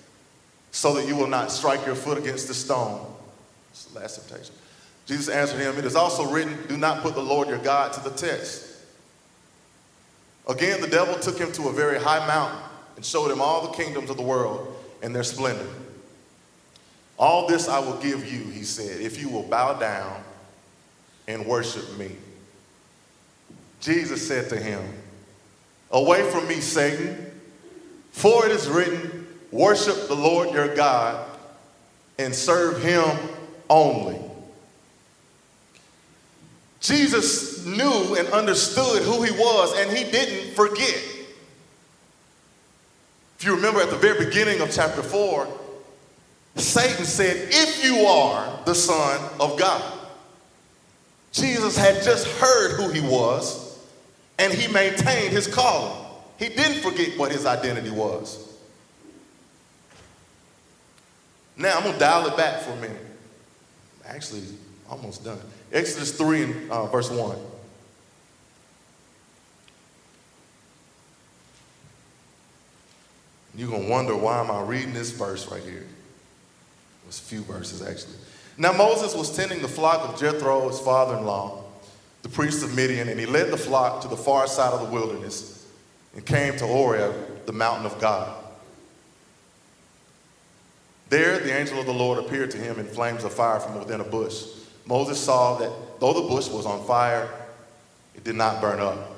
so 0.70 0.94
that 0.94 1.08
you 1.08 1.16
will 1.16 1.26
not 1.26 1.50
strike 1.50 1.84
your 1.84 1.96
foot 1.96 2.18
against 2.18 2.46
the 2.48 2.54
stone. 2.54 3.04
It's 3.70 3.86
the 3.86 3.98
last 3.98 4.28
temptation. 4.28 4.54
Jesus 5.06 5.28
answered 5.28 5.60
him, 5.60 5.76
It 5.76 5.84
is 5.84 5.96
also 5.96 6.30
written, 6.30 6.56
Do 6.68 6.76
not 6.76 7.02
put 7.02 7.14
the 7.14 7.22
Lord 7.22 7.48
your 7.48 7.58
God 7.58 7.92
to 7.94 8.00
the 8.00 8.10
test. 8.10 8.70
Again, 10.48 10.80
the 10.80 10.86
devil 10.86 11.14
took 11.16 11.38
him 11.38 11.50
to 11.52 11.68
a 11.68 11.72
very 11.72 11.98
high 11.98 12.24
mountain 12.26 12.60
and 12.96 13.04
showed 13.04 13.30
him 13.30 13.40
all 13.40 13.66
the 13.66 13.72
kingdoms 13.74 14.10
of 14.10 14.16
the 14.16 14.22
world 14.22 14.76
and 15.02 15.14
their 15.14 15.22
splendor. 15.22 15.66
All 17.18 17.46
this 17.46 17.68
I 17.68 17.78
will 17.78 17.96
give 17.98 18.30
you, 18.30 18.44
he 18.50 18.64
said, 18.64 19.00
if 19.00 19.20
you 19.20 19.28
will 19.28 19.44
bow 19.44 19.74
down 19.74 20.22
and 21.28 21.46
worship 21.46 21.96
me. 21.96 22.10
Jesus 23.80 24.26
said 24.26 24.48
to 24.48 24.56
him, 24.56 24.82
Away 25.90 26.28
from 26.30 26.48
me, 26.48 26.56
Satan, 26.56 27.30
for 28.10 28.46
it 28.46 28.52
is 28.52 28.68
written, 28.68 29.26
Worship 29.50 30.08
the 30.08 30.16
Lord 30.16 30.50
your 30.50 30.74
God 30.74 31.24
and 32.18 32.34
serve 32.34 32.82
him 32.82 33.04
only. 33.70 34.18
Jesus 36.80 37.64
knew 37.64 38.16
and 38.18 38.28
understood 38.28 39.02
who 39.02 39.22
he 39.22 39.30
was, 39.30 39.78
and 39.78 39.96
he 39.96 40.10
didn't 40.10 40.54
forget. 40.54 41.02
If 43.38 43.44
you 43.44 43.54
remember 43.54 43.80
at 43.80 43.90
the 43.90 43.96
very 43.96 44.24
beginning 44.24 44.60
of 44.60 44.70
chapter 44.70 45.02
4, 45.02 45.48
Satan 46.56 47.04
said, 47.04 47.48
If 47.50 47.84
you 47.84 48.06
are 48.06 48.60
the 48.64 48.74
Son 48.74 49.20
of 49.40 49.58
God. 49.58 49.82
Jesus 51.32 51.76
had 51.76 52.02
just 52.04 52.28
heard 52.38 52.76
who 52.76 52.90
he 52.90 53.00
was, 53.00 53.76
and 54.38 54.52
he 54.52 54.72
maintained 54.72 55.32
his 55.32 55.48
calling. 55.48 55.92
He 56.38 56.48
didn't 56.48 56.80
forget 56.80 57.18
what 57.18 57.32
his 57.32 57.44
identity 57.44 57.90
was. 57.90 58.52
Now, 61.56 61.76
I'm 61.76 61.82
going 61.82 61.94
to 61.94 62.00
dial 62.00 62.26
it 62.26 62.36
back 62.36 62.60
for 62.62 62.72
a 62.72 62.76
minute. 62.76 63.04
Actually, 64.06 64.42
almost 64.88 65.24
done. 65.24 65.40
Exodus 65.72 66.16
3 66.16 66.42
and 66.42 66.70
uh, 66.70 66.86
verse 66.86 67.10
1. 67.10 67.36
You're 73.56 73.68
going 73.68 73.84
to 73.84 73.88
wonder 73.88 74.16
why 74.16 74.40
am 74.40 74.50
I 74.50 74.62
reading 74.62 74.92
this 74.92 75.10
verse 75.10 75.46
right 75.50 75.62
here? 75.62 75.86
It's 77.06 77.20
a 77.20 77.22
few 77.22 77.42
verses 77.42 77.82
actually. 77.82 78.14
Now 78.56 78.72
Moses 78.72 79.14
was 79.14 79.34
tending 79.34 79.62
the 79.62 79.68
flock 79.68 80.08
of 80.08 80.18
Jethro, 80.18 80.68
his 80.68 80.78
father-in-law, 80.80 81.62
the 82.22 82.28
priest 82.28 82.64
of 82.64 82.74
Midian, 82.74 83.08
and 83.08 83.18
he 83.18 83.26
led 83.26 83.50
the 83.50 83.56
flock 83.56 84.00
to 84.02 84.08
the 84.08 84.16
far 84.16 84.46
side 84.46 84.72
of 84.72 84.80
the 84.80 84.92
wilderness 84.92 85.66
and 86.14 86.24
came 86.24 86.56
to 86.56 86.66
Horeb, 86.66 87.46
the 87.46 87.52
mountain 87.52 87.86
of 87.86 88.00
God. 88.00 88.42
There 91.10 91.38
the 91.38 91.52
angel 91.52 91.78
of 91.78 91.86
the 91.86 91.92
Lord 91.92 92.18
appeared 92.18 92.50
to 92.52 92.58
him 92.58 92.78
in 92.78 92.86
flames 92.86 93.24
of 93.24 93.32
fire 93.32 93.60
from 93.60 93.78
within 93.78 94.00
a 94.00 94.04
bush. 94.04 94.44
Moses 94.86 95.18
saw 95.20 95.58
that 95.58 95.70
though 96.00 96.12
the 96.12 96.28
bush 96.28 96.48
was 96.48 96.66
on 96.66 96.84
fire, 96.86 97.28
it 98.14 98.24
did 98.24 98.36
not 98.36 98.60
burn 98.60 98.80
up. 98.80 99.12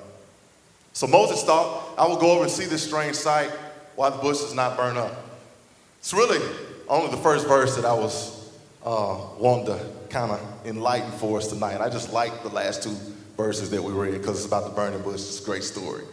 So 0.93 1.07
Moses 1.07 1.43
thought, 1.45 1.95
I 1.99 2.07
will 2.07 2.16
go 2.16 2.33
over 2.33 2.45
and 2.45 2.50
see 2.50 2.64
this 2.64 2.83
strange 2.83 3.16
sight 3.16 3.50
why 3.97 4.11
the 4.11 4.16
bush 4.16 4.38
does 4.38 4.55
not 4.55 4.76
burn 4.76 4.97
up. 4.97 5.14
It's 5.99 6.12
really 6.14 6.40
only 6.88 7.11
the 7.11 7.23
first 7.23 7.47
verse 7.47 7.76
that 7.76 7.85
I 7.85 7.93
was 7.93 8.50
uh, 8.85 9.19
wanting 9.38 9.66
to 9.66 9.90
kind 10.09 10.33
of 10.33 10.66
enlighten 10.66 11.11
for 11.12 11.38
us 11.38 11.49
tonight. 11.49 11.81
I 11.81 11.88
just 11.88 12.12
like 12.12 12.43
the 12.43 12.49
last 12.49 12.83
two 12.83 12.97
verses 13.37 13.71
that 13.71 13.83
we 13.83 13.93
read 13.93 14.12
because 14.12 14.37
it's 14.38 14.47
about 14.47 14.64
the 14.64 14.71
burning 14.71 15.02
bush. 15.02 15.14
It's 15.14 15.40
a 15.40 15.45
great 15.45 15.64
story. 15.64 16.05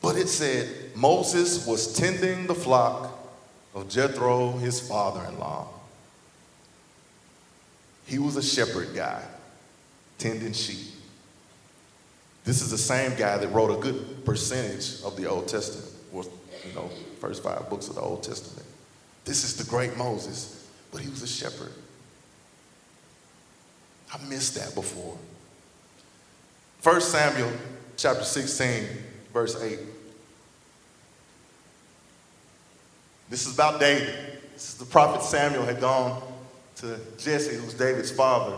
But 0.00 0.16
it 0.16 0.28
said 0.28 0.68
Moses 0.96 1.66
was 1.66 1.92
tending 1.92 2.46
the 2.46 2.54
flock 2.54 3.18
of 3.74 3.88
Jethro, 3.88 4.52
his 4.52 4.80
father 4.86 5.24
in 5.28 5.38
law. 5.38 5.68
He 8.06 8.18
was 8.18 8.36
a 8.36 8.42
shepherd 8.42 8.94
guy, 8.94 9.22
tending 10.18 10.52
sheep. 10.52 10.88
This 12.44 12.60
is 12.60 12.70
the 12.70 12.78
same 12.78 13.16
guy 13.16 13.38
that 13.38 13.48
wrote 13.48 13.70
a 13.70 13.80
good 13.80 14.24
percentage 14.24 15.00
of 15.04 15.16
the 15.16 15.28
Old 15.28 15.46
Testament, 15.46 15.88
or, 16.12 16.24
you 16.66 16.74
know, 16.74 16.90
first 17.22 17.44
five 17.44 17.70
books 17.70 17.86
of 17.86 17.94
the 17.94 18.00
Old 18.00 18.24
Testament. 18.24 18.66
This 19.24 19.44
is 19.44 19.54
the 19.54 19.62
great 19.70 19.96
Moses, 19.96 20.68
but 20.90 21.00
he 21.00 21.08
was 21.08 21.22
a 21.22 21.28
shepherd. 21.28 21.70
I 24.12 24.18
missed 24.28 24.56
that 24.56 24.74
before. 24.74 25.16
1 26.82 27.00
Samuel 27.00 27.52
chapter 27.96 28.24
16, 28.24 28.88
verse 29.32 29.62
8. 29.62 29.78
This 33.30 33.46
is 33.46 33.54
about 33.54 33.78
David. 33.78 34.12
This 34.54 34.70
is 34.70 34.74
the 34.74 34.84
prophet 34.84 35.22
Samuel 35.22 35.64
had 35.64 35.80
gone 35.80 36.20
to 36.78 36.98
Jesse, 37.18 37.54
who's 37.54 37.74
David's 37.74 38.10
father, 38.10 38.56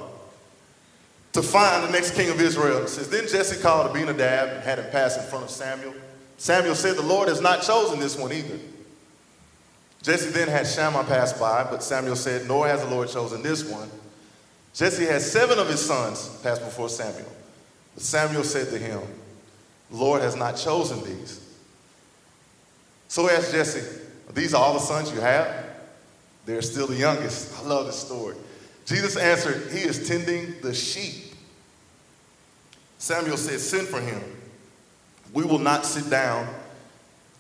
to 1.35 1.43
find 1.43 1.85
the 1.85 1.93
next 1.93 2.15
king 2.15 2.31
of 2.31 2.41
Israel. 2.41 2.85
It 2.85 2.89
says, 2.89 3.11
Then 3.11 3.29
Jesse 3.29 3.61
called 3.61 3.91
Abinadab 3.91 4.49
and 4.49 4.63
had 4.65 4.79
him 4.79 4.91
pass 4.91 5.19
in 5.19 5.25
front 5.25 5.45
of 5.45 5.51
Samuel. 5.51 5.93
Samuel 6.37 6.75
said, 6.75 6.97
The 6.97 7.03
Lord 7.03 7.29
has 7.29 7.41
not 7.41 7.63
chosen 7.63 8.01
this 8.01 8.17
one 8.17 8.33
either. 8.33 8.59
Jesse 10.03 10.31
then 10.31 10.49
had 10.49 10.67
Shammah 10.67 11.05
pass 11.05 11.33
by, 11.33 11.65
but 11.65 11.83
Samuel 11.83 12.17
said, 12.17 12.47
Nor 12.47 12.69
has 12.69 12.83
the 12.83 12.91
Lord 12.91 13.09
chosen 13.09 13.43
this 13.43 13.65
one. 13.65 13.91
Jesse 14.75 15.07
had 15.07 15.23
seven 15.23 15.59
of 15.59 15.69
his 15.69 15.85
sons 15.85 16.29
pass 16.43 16.59
before 16.59 16.89
Samuel. 16.89 17.33
But 17.95 18.03
Samuel 18.03 18.45
said 18.45 18.69
to 18.71 18.79
him, 18.79 19.01
The 19.91 19.97
Lord 19.97 20.21
has 20.21 20.37
not 20.37 20.57
chosen 20.57 21.03
these. 21.05 21.41
So 23.09 23.29
he 23.29 23.35
asked 23.35 23.53
Jesse, 23.53 24.01
These 24.35 24.53
are 24.53 24.63
all 24.63 24.75
the 24.75 24.81
sons 24.81 25.13
you 25.13 25.21
have? 25.21 25.65
They're 26.45 26.63
still 26.63 26.87
the 26.87 26.97
youngest. 26.97 27.59
I 27.59 27.67
love 27.67 27.87
this 27.87 27.99
story. 27.99 28.37
Jesus 28.85 29.17
answered, 29.17 29.73
He 29.73 29.81
is 29.81 30.07
tending 30.07 30.61
the 30.61 30.75
sheep. 30.75 31.33
Samuel 32.99 33.37
said, 33.37 33.61
Send 33.61 33.89
for 33.89 34.01
him. 34.01 34.23
We 35.35 35.45
will 35.45 35.59
not 35.59 35.85
sit 35.85 36.09
down 36.09 36.49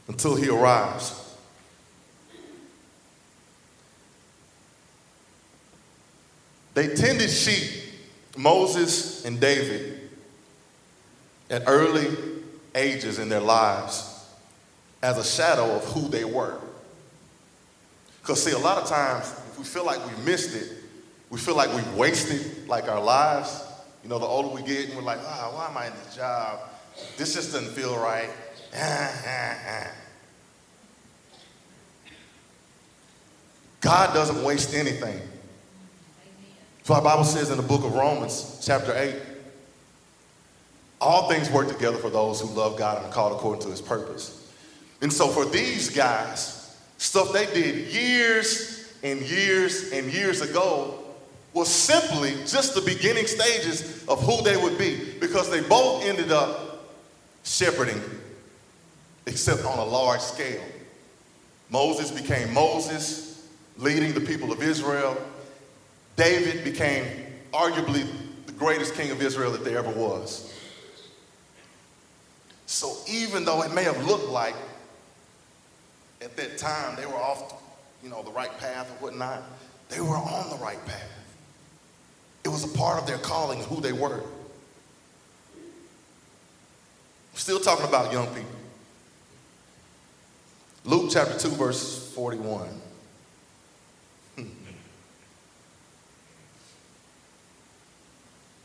until 0.08 0.34
he 0.34 0.48
arrives. 0.50 1.20
They 6.74 6.88
tended 6.88 7.30
sheep, 7.30 7.70
Moses 8.36 9.24
and 9.24 9.38
David, 9.40 10.10
at 11.48 11.62
early 11.68 12.08
ages 12.74 13.20
in 13.20 13.28
their 13.28 13.40
lives 13.40 14.26
as 15.00 15.16
a 15.16 15.24
shadow 15.24 15.76
of 15.76 15.84
who 15.84 16.08
they 16.08 16.24
were. 16.24 16.58
Because, 18.20 18.42
see, 18.42 18.50
a 18.50 18.58
lot 18.58 18.78
of 18.78 18.88
times, 18.88 19.32
if 19.52 19.58
we 19.58 19.64
feel 19.64 19.86
like 19.86 20.04
we 20.04 20.24
missed 20.24 20.56
it, 20.56 20.68
we 21.30 21.38
feel 21.38 21.54
like 21.54 21.72
we've 21.72 21.94
wasted 21.94 22.66
like 22.66 22.88
our 22.88 23.00
lives. 23.00 23.62
You 24.02 24.08
know, 24.08 24.18
the 24.18 24.26
older 24.26 24.48
we 24.48 24.62
get, 24.62 24.88
and 24.88 24.96
we're 24.96 25.02
like, 25.02 25.20
ah, 25.22 25.50
oh, 25.52 25.56
why 25.56 25.68
am 25.68 25.76
I 25.76 25.86
in 25.86 25.92
this 26.04 26.16
job? 26.16 26.58
This 27.16 27.34
just 27.34 27.52
doesn't 27.52 27.72
feel 27.72 27.96
right. 27.96 28.30
God 33.80 34.14
doesn't 34.14 34.42
waste 34.42 34.74
anything. 34.74 35.20
So 36.84 36.94
our 36.94 37.02
Bible 37.02 37.24
says 37.24 37.50
in 37.50 37.56
the 37.56 37.62
book 37.62 37.84
of 37.84 37.94
Romans, 37.94 38.62
chapter 38.64 38.94
8, 38.94 39.14
all 41.00 41.28
things 41.28 41.50
work 41.50 41.68
together 41.68 41.98
for 41.98 42.10
those 42.10 42.40
who 42.40 42.48
love 42.48 42.78
God 42.78 42.98
and 42.98 43.06
are 43.06 43.12
called 43.12 43.32
according 43.32 43.62
to 43.64 43.68
his 43.68 43.80
purpose. 43.80 44.52
And 45.00 45.12
so 45.12 45.28
for 45.28 45.44
these 45.44 45.90
guys, 45.90 46.78
stuff 46.98 47.32
they 47.32 47.46
did 47.46 47.92
years 47.92 48.92
and 49.02 49.20
years 49.20 49.92
and 49.92 50.12
years 50.12 50.40
ago 50.40 50.98
was 51.52 51.68
simply 51.68 52.32
just 52.46 52.74
the 52.74 52.80
beginning 52.80 53.26
stages 53.26 54.04
of 54.08 54.22
who 54.22 54.42
they 54.42 54.56
would 54.56 54.76
be 54.76 55.14
because 55.20 55.50
they 55.50 55.60
both 55.60 56.04
ended 56.04 56.32
up 56.32 56.63
shepherding, 57.44 58.02
except 59.26 59.64
on 59.64 59.78
a 59.78 59.84
large 59.84 60.20
scale. 60.20 60.62
Moses 61.70 62.10
became 62.10 62.52
Moses, 62.52 63.48
leading 63.78 64.12
the 64.12 64.20
people 64.20 64.52
of 64.52 64.62
Israel. 64.62 65.16
David 66.16 66.64
became 66.64 67.04
arguably 67.52 68.06
the 68.46 68.52
greatest 68.52 68.94
king 68.94 69.10
of 69.10 69.22
Israel 69.22 69.52
that 69.52 69.64
there 69.64 69.78
ever 69.78 69.90
was. 69.90 70.52
So 72.66 72.96
even 73.08 73.44
though 73.44 73.62
it 73.62 73.72
may 73.72 73.84
have 73.84 74.06
looked 74.06 74.28
like 74.28 74.54
at 76.20 76.36
that 76.36 76.58
time 76.58 76.96
they 76.96 77.06
were 77.06 77.14
off, 77.14 77.54
you 78.02 78.10
know, 78.10 78.22
the 78.22 78.32
right 78.32 78.56
path 78.58 78.90
or 78.90 79.04
whatnot, 79.04 79.42
they 79.88 80.00
were 80.00 80.16
on 80.16 80.50
the 80.50 80.56
right 80.56 80.84
path. 80.86 81.10
It 82.44 82.48
was 82.48 82.64
a 82.64 82.76
part 82.76 83.00
of 83.00 83.06
their 83.06 83.18
calling 83.18 83.62
who 83.64 83.80
they 83.80 83.92
were. 83.92 84.22
Still 87.34 87.60
talking 87.60 87.86
about 87.86 88.12
young 88.12 88.26
people. 88.28 88.50
Luke 90.84 91.10
chapter 91.12 91.38
2, 91.38 91.48
verse 91.50 92.12
41. 92.14 92.68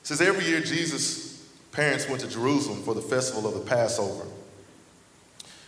says 0.10 0.22
every 0.22 0.44
year 0.44 0.60
Jesus' 0.60 1.48
parents 1.72 2.10
went 2.10 2.20
to 2.20 2.28
Jerusalem 2.28 2.82
for 2.82 2.96
the 2.96 3.02
festival 3.02 3.48
of 3.48 3.54
the 3.54 3.70
Passover. 3.70 4.26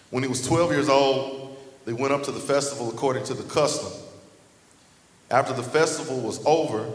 When 0.10 0.24
he 0.24 0.30
was 0.30 0.44
12 0.48 0.72
years 0.72 0.90
old, 0.90 1.60
they 1.86 1.94
went 1.94 2.12
up 2.12 2.24
to 2.24 2.32
the 2.32 2.40
festival 2.40 2.90
according 2.90 3.24
to 3.26 3.36
the 3.36 3.44
custom. 3.44 3.92
After 5.30 5.54
the 5.54 5.62
festival 5.62 6.20
was 6.20 6.44
over, 6.44 6.92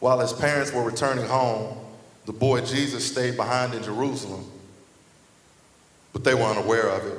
while 0.00 0.18
his 0.18 0.32
parents 0.32 0.72
were 0.72 0.82
returning 0.82 1.26
home, 1.26 1.78
the 2.26 2.32
boy 2.32 2.62
Jesus 2.62 3.08
stayed 3.08 3.36
behind 3.36 3.72
in 3.72 3.84
Jerusalem, 3.84 4.44
but 6.12 6.24
they 6.24 6.34
were 6.34 6.42
unaware 6.42 6.88
of 6.88 7.06
it. 7.06 7.18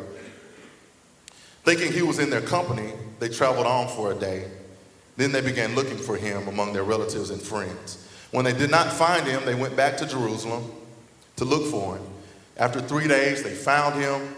Thinking 1.64 1.92
he 1.92 2.02
was 2.02 2.20
in 2.20 2.30
their 2.30 2.42
company, 2.42 2.94
they 3.20 3.30
traveled 3.30 3.68
on 3.68 3.88
for 3.90 4.12
a 4.12 4.16
day. 4.16 4.50
Then 5.18 5.32
they 5.32 5.42
began 5.42 5.76
looking 5.76 5.98
for 5.98 6.16
him 6.16 6.48
among 6.48 6.74
their 6.74 6.84
relatives 6.84 7.30
and 7.30 7.42
friends. 7.42 8.08
When 8.32 8.46
they 8.46 8.54
did 8.54 8.72
not 8.72 8.92
find 8.92 9.28
him, 9.28 9.44
they 9.46 9.56
went 9.56 9.76
back 9.76 9.98
to 9.98 10.08
Jerusalem 10.08 10.72
to 11.36 11.46
look 11.46 11.70
for 11.70 11.98
him. 11.98 12.06
After 12.58 12.82
three 12.82 13.08
days, 13.08 13.44
they 13.44 13.54
found 13.54 14.02
him 14.02 14.34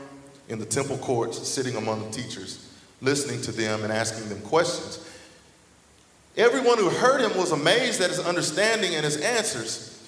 in 0.49 0.59
the 0.59 0.65
temple 0.65 0.97
courts, 0.97 1.47
sitting 1.47 1.75
among 1.75 2.03
the 2.03 2.11
teachers, 2.11 2.67
listening 3.01 3.41
to 3.43 3.51
them 3.51 3.83
and 3.83 3.93
asking 3.93 4.29
them 4.29 4.41
questions. 4.41 5.07
Everyone 6.37 6.77
who 6.77 6.89
heard 6.89 7.21
him 7.21 7.37
was 7.37 7.51
amazed 7.51 8.01
at 8.01 8.09
his 8.09 8.19
understanding 8.19 8.95
and 8.95 9.03
his 9.03 9.17
answers. 9.17 10.05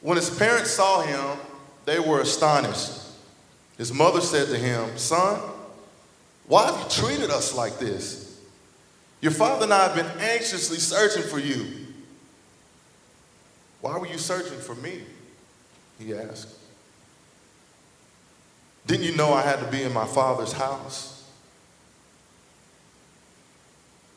When 0.00 0.16
his 0.16 0.30
parents 0.30 0.70
saw 0.70 1.02
him, 1.02 1.38
they 1.84 1.98
were 1.98 2.20
astonished. 2.20 2.90
His 3.78 3.92
mother 3.92 4.20
said 4.20 4.48
to 4.48 4.58
him, 4.58 4.98
Son, 4.98 5.40
why 6.46 6.66
have 6.66 6.78
you 6.78 6.90
treated 6.90 7.30
us 7.30 7.54
like 7.54 7.78
this? 7.78 8.40
Your 9.20 9.32
father 9.32 9.64
and 9.64 9.72
I 9.72 9.84
have 9.84 9.94
been 9.94 10.20
anxiously 10.20 10.78
searching 10.78 11.22
for 11.22 11.38
you. 11.38 11.64
Why 13.80 13.96
were 13.96 14.06
you 14.06 14.18
searching 14.18 14.58
for 14.58 14.74
me? 14.74 15.02
He 15.98 16.12
asked. 16.12 16.48
Didn't 18.86 19.04
you 19.04 19.16
know 19.16 19.32
I 19.32 19.42
had 19.42 19.60
to 19.60 19.66
be 19.66 19.82
in 19.82 19.92
my 19.92 20.06
father's 20.06 20.52
house? 20.52 21.14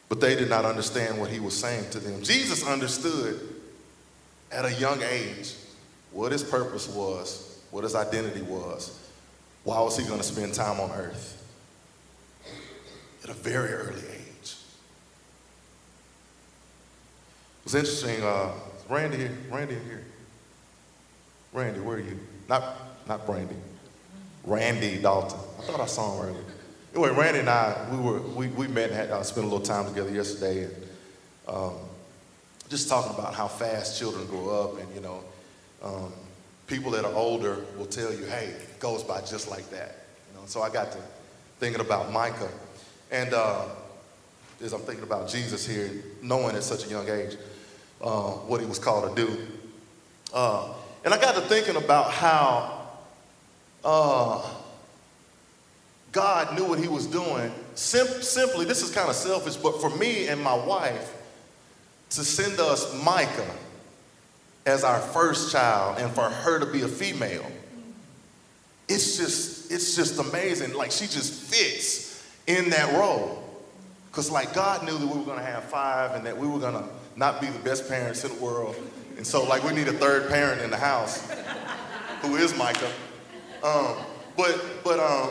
But 0.09 0.19
they 0.21 0.35
did 0.35 0.49
not 0.49 0.65
understand 0.65 1.19
what 1.19 1.29
he 1.29 1.39
was 1.39 1.57
saying 1.57 1.89
to 1.91 1.99
them. 1.99 2.21
Jesus 2.23 2.65
understood 2.65 3.39
at 4.51 4.65
a 4.65 4.73
young 4.73 5.01
age 5.03 5.55
what 6.11 6.31
his 6.31 6.43
purpose 6.43 6.87
was, 6.87 7.61
what 7.71 7.83
his 7.83 7.95
identity 7.95 8.41
was. 8.41 8.97
Why 9.63 9.79
was 9.81 9.97
he 9.97 10.05
going 10.05 10.19
to 10.19 10.25
spend 10.25 10.53
time 10.53 10.79
on 10.79 10.91
earth? 10.91 11.37
At 13.23 13.29
a 13.29 13.33
very 13.33 13.71
early 13.71 14.01
age. 14.01 14.55
It 17.59 17.65
was 17.65 17.75
interesting. 17.75 18.23
Uh, 18.23 18.51
Randy 18.89 19.17
here. 19.17 19.37
Randy 19.49 19.75
here. 19.75 20.03
Randy, 21.53 21.79
where 21.79 21.97
are 21.97 21.99
you? 21.99 22.19
Not, 22.49 23.07
not 23.07 23.25
Brandy. 23.25 23.55
Randy 24.43 24.99
Dalton. 24.99 25.39
I 25.59 25.61
thought 25.63 25.79
I 25.79 25.85
saw 25.85 26.15
him 26.15 26.29
earlier. 26.29 26.43
Anyway, 26.93 27.09
Randy 27.11 27.39
and 27.39 27.49
I, 27.49 27.87
we 27.89 27.97
were 27.97 28.19
we, 28.19 28.47
we 28.47 28.67
met 28.67 28.89
and 28.89 28.95
had 28.97 29.11
uh, 29.11 29.23
spent 29.23 29.45
a 29.45 29.49
little 29.49 29.65
time 29.65 29.87
together 29.87 30.09
yesterday, 30.09 30.63
and 30.63 30.75
um, 31.47 31.73
just 32.67 32.89
talking 32.89 33.17
about 33.17 33.33
how 33.33 33.47
fast 33.47 33.97
children 33.97 34.25
grow 34.27 34.49
up, 34.49 34.79
and 34.79 34.93
you 34.93 34.99
know, 34.99 35.23
um, 35.83 36.11
people 36.71 36.91
that 36.91 37.03
are 37.03 37.13
older 37.13 37.65
will 37.77 37.85
tell 37.85 38.13
you, 38.13 38.25
"Hey, 38.25 38.45
it 38.45 38.79
goes 38.79 39.03
by 39.03 39.19
just 39.21 39.49
like 39.49 39.69
that." 39.71 39.95
You 40.29 40.39
know, 40.39 40.47
so 40.47 40.61
I 40.61 40.69
got 40.69 40.91
to 40.93 40.97
thinking 41.59 41.81
about 41.81 42.11
Micah, 42.11 42.49
and 43.11 43.33
uh, 43.33 43.65
as 44.63 44.71
I'm 44.71 44.81
thinking 44.81 45.03
about 45.03 45.27
Jesus 45.27 45.67
here, 45.67 45.91
knowing 46.21 46.55
at 46.55 46.63
such 46.63 46.85
a 46.85 46.89
young 46.89 47.09
age 47.09 47.35
uh, 48.01 48.31
what 48.47 48.61
he 48.61 48.65
was 48.65 48.79
called 48.79 49.15
to 49.15 49.25
do, 49.25 49.47
uh, 50.33 50.73
and 51.03 51.13
I 51.13 51.19
got 51.19 51.35
to 51.35 51.41
thinking 51.41 51.75
about 51.75 52.11
how 52.11 52.87
uh, 53.83 54.49
God 56.13 56.57
knew 56.57 56.65
what 56.65 56.79
he 56.79 56.87
was 56.87 57.05
doing. 57.05 57.51
Sim- 57.75 58.21
simply, 58.21 58.63
this 58.63 58.81
is 58.81 58.91
kind 58.91 59.09
of 59.09 59.15
selfish, 59.15 59.57
but 59.57 59.81
for 59.81 59.89
me 59.97 60.27
and 60.27 60.41
my 60.41 60.55
wife 60.55 61.13
to 62.11 62.23
send 62.23 62.59
us 62.59 63.03
Micah 63.03 63.55
as 64.65 64.83
our 64.83 64.99
first 64.99 65.51
child 65.51 65.97
and 65.97 66.11
for 66.11 66.29
her 66.29 66.59
to 66.59 66.65
be 66.65 66.81
a 66.81 66.87
female, 66.87 67.45
it's 68.87 69.17
just, 69.17 69.71
it's 69.71 69.95
just 69.95 70.19
amazing. 70.19 70.73
Like 70.73 70.91
she 70.91 71.05
just 71.05 71.33
fits 71.33 72.27
in 72.47 72.69
that 72.71 72.93
role. 72.93 73.37
Because 74.09 74.29
like 74.29 74.53
God 74.53 74.85
knew 74.85 74.97
that 74.97 75.07
we 75.07 75.19
were 75.19 75.25
gonna 75.25 75.41
have 75.41 75.63
five 75.65 76.15
and 76.15 76.25
that 76.25 76.37
we 76.37 76.47
were 76.47 76.59
gonna 76.59 76.87
not 77.15 77.41
be 77.41 77.47
the 77.47 77.59
best 77.59 77.87
parents 77.87 78.23
in 78.23 78.35
the 78.35 78.43
world. 78.43 78.75
And 79.17 79.25
so 79.25 79.43
like 79.43 79.63
we 79.63 79.73
need 79.73 79.87
a 79.87 79.93
third 79.93 80.29
parent 80.29 80.61
in 80.61 80.69
the 80.69 80.77
house 80.77 81.31
who 82.21 82.35
is 82.35 82.55
Micah. 82.57 82.91
Um, 83.63 83.95
but, 84.35 84.61
but 84.83 84.99
um, 84.99 85.29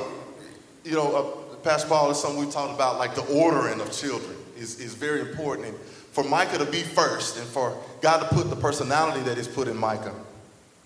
you 0.84 0.92
know, 0.92 1.14
uh, 1.14 1.54
Pastor 1.56 1.88
Paul, 1.88 2.10
is 2.10 2.18
something 2.18 2.44
we 2.44 2.50
talked 2.50 2.74
about, 2.74 2.98
like 2.98 3.14
the 3.14 3.26
ordering 3.26 3.80
of 3.80 3.92
children 3.92 4.36
is, 4.56 4.80
is 4.80 4.94
very 4.94 5.20
important. 5.20 5.68
And 5.68 5.78
for 6.12 6.25
Micah 6.25 6.59
to 6.59 6.64
be 6.64 6.83
first 6.83 7.38
and 7.38 7.46
for 7.46 7.77
God 8.01 8.29
to 8.29 8.35
put 8.35 8.51
the 8.51 8.57
personality 8.57 9.20
that 9.23 9.37
he's 9.37 9.49
put 9.49 9.68
in 9.68 9.77
Micah 9.77 10.14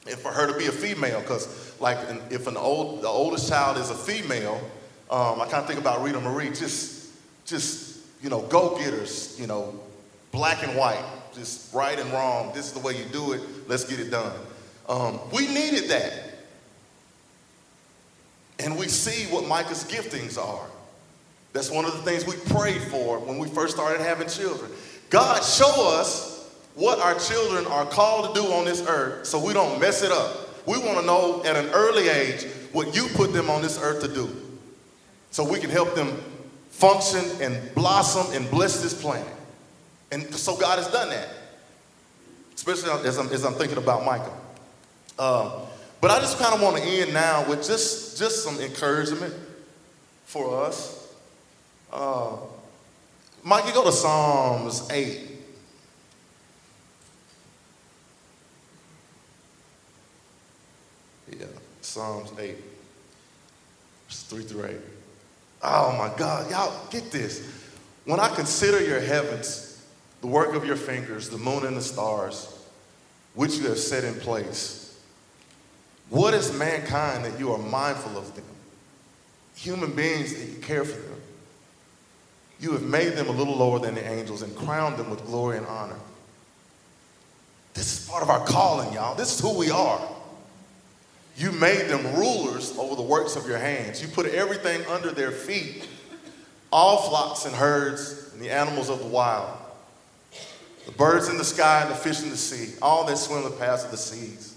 and 0.06 0.18
for 0.18 0.30
her 0.30 0.46
to 0.46 0.58
be 0.58 0.66
a 0.66 0.72
female, 0.72 1.20
because 1.20 1.74
like 1.80 1.98
if 2.30 2.46
an 2.46 2.56
old, 2.56 3.02
the 3.02 3.08
oldest 3.08 3.48
child 3.48 3.78
is 3.78 3.90
a 3.90 3.94
female, 3.94 4.60
um, 5.10 5.40
I 5.40 5.46
kind 5.46 5.62
of 5.62 5.66
think 5.66 5.80
about 5.80 6.02
Rita 6.02 6.20
Marie, 6.20 6.48
just, 6.48 7.12
just, 7.46 7.98
you 8.22 8.30
know, 8.30 8.42
go-getters, 8.42 9.38
you 9.38 9.46
know, 9.46 9.78
black 10.32 10.62
and 10.66 10.76
white, 10.76 11.04
just 11.34 11.72
right 11.74 11.98
and 11.98 12.10
wrong. 12.12 12.52
This 12.54 12.66
is 12.66 12.72
the 12.72 12.80
way 12.80 12.96
you 12.96 13.04
do 13.12 13.32
it. 13.32 13.40
Let's 13.68 13.84
get 13.84 14.00
it 14.00 14.10
done. 14.10 14.32
Um, 14.88 15.20
we 15.32 15.46
needed 15.46 15.90
that. 15.90 16.12
And 18.58 18.78
we 18.78 18.88
see 18.88 19.32
what 19.32 19.46
Micah's 19.46 19.84
giftings 19.84 20.38
are. 20.38 20.66
That's 21.52 21.70
one 21.70 21.84
of 21.84 21.92
the 21.92 22.02
things 22.02 22.26
we 22.26 22.36
prayed 22.52 22.82
for 22.82 23.18
when 23.18 23.38
we 23.38 23.48
first 23.48 23.74
started 23.74 24.00
having 24.00 24.28
children. 24.28 24.70
God, 25.10 25.42
show 25.42 25.88
us 25.96 26.34
what 26.74 26.98
our 26.98 27.18
children 27.18 27.66
are 27.66 27.86
called 27.86 28.34
to 28.34 28.40
do 28.40 28.46
on 28.48 28.64
this 28.64 28.84
earth 28.86 29.26
so 29.26 29.44
we 29.44 29.52
don't 29.52 29.80
mess 29.80 30.02
it 30.02 30.10
up. 30.10 30.66
We 30.66 30.78
want 30.78 30.98
to 30.98 31.06
know 31.06 31.42
at 31.44 31.56
an 31.56 31.70
early 31.70 32.08
age 32.08 32.46
what 32.72 32.94
you 32.96 33.06
put 33.14 33.32
them 33.32 33.50
on 33.50 33.62
this 33.62 33.80
earth 33.80 34.02
to 34.02 34.12
do 34.12 34.28
so 35.30 35.48
we 35.48 35.60
can 35.60 35.70
help 35.70 35.94
them 35.94 36.16
function 36.70 37.24
and 37.40 37.74
blossom 37.74 38.34
and 38.34 38.50
bless 38.50 38.82
this 38.82 39.00
planet. 39.00 39.32
And 40.10 40.34
so 40.34 40.56
God 40.56 40.78
has 40.78 40.90
done 40.90 41.10
that, 41.10 41.28
especially 42.54 42.90
as 43.06 43.18
I'm, 43.18 43.28
as 43.28 43.44
I'm 43.44 43.54
thinking 43.54 43.78
about 43.78 44.04
Micah. 44.04 44.32
Um, 45.18 45.52
but 46.00 46.10
I 46.10 46.20
just 46.20 46.38
kind 46.38 46.54
of 46.54 46.60
want 46.60 46.76
to 46.76 46.82
end 46.82 47.12
now 47.14 47.48
with 47.48 47.66
just, 47.66 48.18
just 48.18 48.44
some 48.44 48.60
encouragement 48.60 49.34
for 50.24 50.64
us. 50.64 51.14
Uh, 51.92 52.36
Mike, 53.46 53.66
you 53.66 53.74
go 53.74 53.84
to 53.84 53.92
Psalms 53.92 54.88
8. 54.90 55.20
Yeah, 61.38 61.46
Psalms 61.82 62.32
8, 62.38 62.56
3 64.08 64.42
through 64.44 64.64
8. 64.64 64.76
Oh 65.62 65.94
my 65.98 66.16
God, 66.16 66.50
y'all 66.50 66.88
get 66.88 67.10
this. 67.10 67.46
When 68.06 68.18
I 68.18 68.34
consider 68.34 68.82
your 68.82 69.00
heavens, 69.00 69.84
the 70.22 70.26
work 70.26 70.54
of 70.54 70.64
your 70.64 70.76
fingers, 70.76 71.28
the 71.28 71.36
moon 71.36 71.66
and 71.66 71.76
the 71.76 71.82
stars, 71.82 72.48
which 73.34 73.56
you 73.56 73.68
have 73.68 73.78
set 73.78 74.04
in 74.04 74.14
place, 74.14 74.98
what 76.08 76.32
is 76.32 76.56
mankind 76.58 77.26
that 77.26 77.38
you 77.38 77.52
are 77.52 77.58
mindful 77.58 78.16
of 78.16 78.34
them? 78.34 78.44
Human 79.56 79.94
beings 79.94 80.34
that 80.34 80.46
you 80.46 80.58
care 80.60 80.84
for 80.84 80.98
them. 80.98 81.20
You 82.60 82.72
have 82.72 82.82
made 82.82 83.14
them 83.14 83.28
a 83.28 83.32
little 83.32 83.56
lower 83.56 83.78
than 83.78 83.94
the 83.94 84.06
angels 84.06 84.42
and 84.42 84.54
crowned 84.56 84.96
them 84.96 85.10
with 85.10 85.24
glory 85.26 85.58
and 85.58 85.66
honor. 85.66 85.98
This 87.74 88.00
is 88.00 88.08
part 88.08 88.22
of 88.22 88.30
our 88.30 88.44
calling, 88.46 88.92
y'all. 88.92 89.14
This 89.14 89.34
is 89.34 89.40
who 89.40 89.58
we 89.58 89.70
are. 89.70 90.00
You 91.36 91.50
made 91.50 91.88
them 91.88 92.14
rulers 92.14 92.76
over 92.78 92.94
the 92.94 93.02
works 93.02 93.34
of 93.34 93.48
your 93.48 93.58
hands. 93.58 94.00
You 94.00 94.08
put 94.08 94.26
everything 94.26 94.86
under 94.86 95.10
their 95.10 95.32
feet 95.32 95.88
all 96.74 97.08
flocks 97.08 97.44
and 97.44 97.54
herds 97.54 98.32
and 98.32 98.42
the 98.42 98.50
animals 98.50 98.90
of 98.90 98.98
the 98.98 99.06
wild, 99.06 99.56
the 100.86 100.92
birds 100.92 101.28
in 101.28 101.38
the 101.38 101.44
sky 101.44 101.82
and 101.82 101.90
the 101.90 101.94
fish 101.94 102.20
in 102.20 102.30
the 102.30 102.36
sea, 102.36 102.74
all 102.82 103.04
that 103.06 103.16
swim 103.16 103.44
the 103.44 103.50
paths 103.50 103.84
of 103.84 103.92
the 103.92 103.96
seas. 103.96 104.56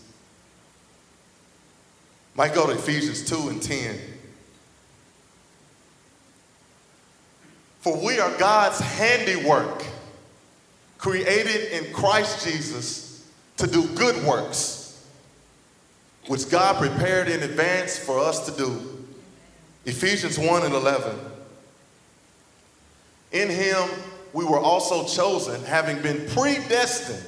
Might 2.34 2.56
go 2.56 2.66
to 2.66 2.74
Ephesians 2.74 3.24
2 3.30 3.50
and 3.50 3.62
10. 3.62 4.00
For 7.88 7.96
we 8.06 8.20
are 8.20 8.38
God's 8.38 8.82
handiwork, 8.82 9.86
created 10.98 11.72
in 11.72 11.94
Christ 11.94 12.46
Jesus 12.46 13.26
to 13.56 13.66
do 13.66 13.88
good 13.96 14.26
works, 14.26 15.08
which 16.28 16.50
God 16.50 16.76
prepared 16.76 17.30
in 17.30 17.44
advance 17.44 17.98
for 17.98 18.20
us 18.20 18.46
to 18.46 18.58
do. 18.58 19.06
Ephesians 19.86 20.38
1 20.38 20.66
and 20.66 20.74
11. 20.74 21.18
In 23.32 23.50
him 23.50 23.88
we 24.34 24.44
were 24.44 24.60
also 24.60 25.06
chosen, 25.06 25.64
having 25.64 26.02
been 26.02 26.28
predestined 26.32 27.24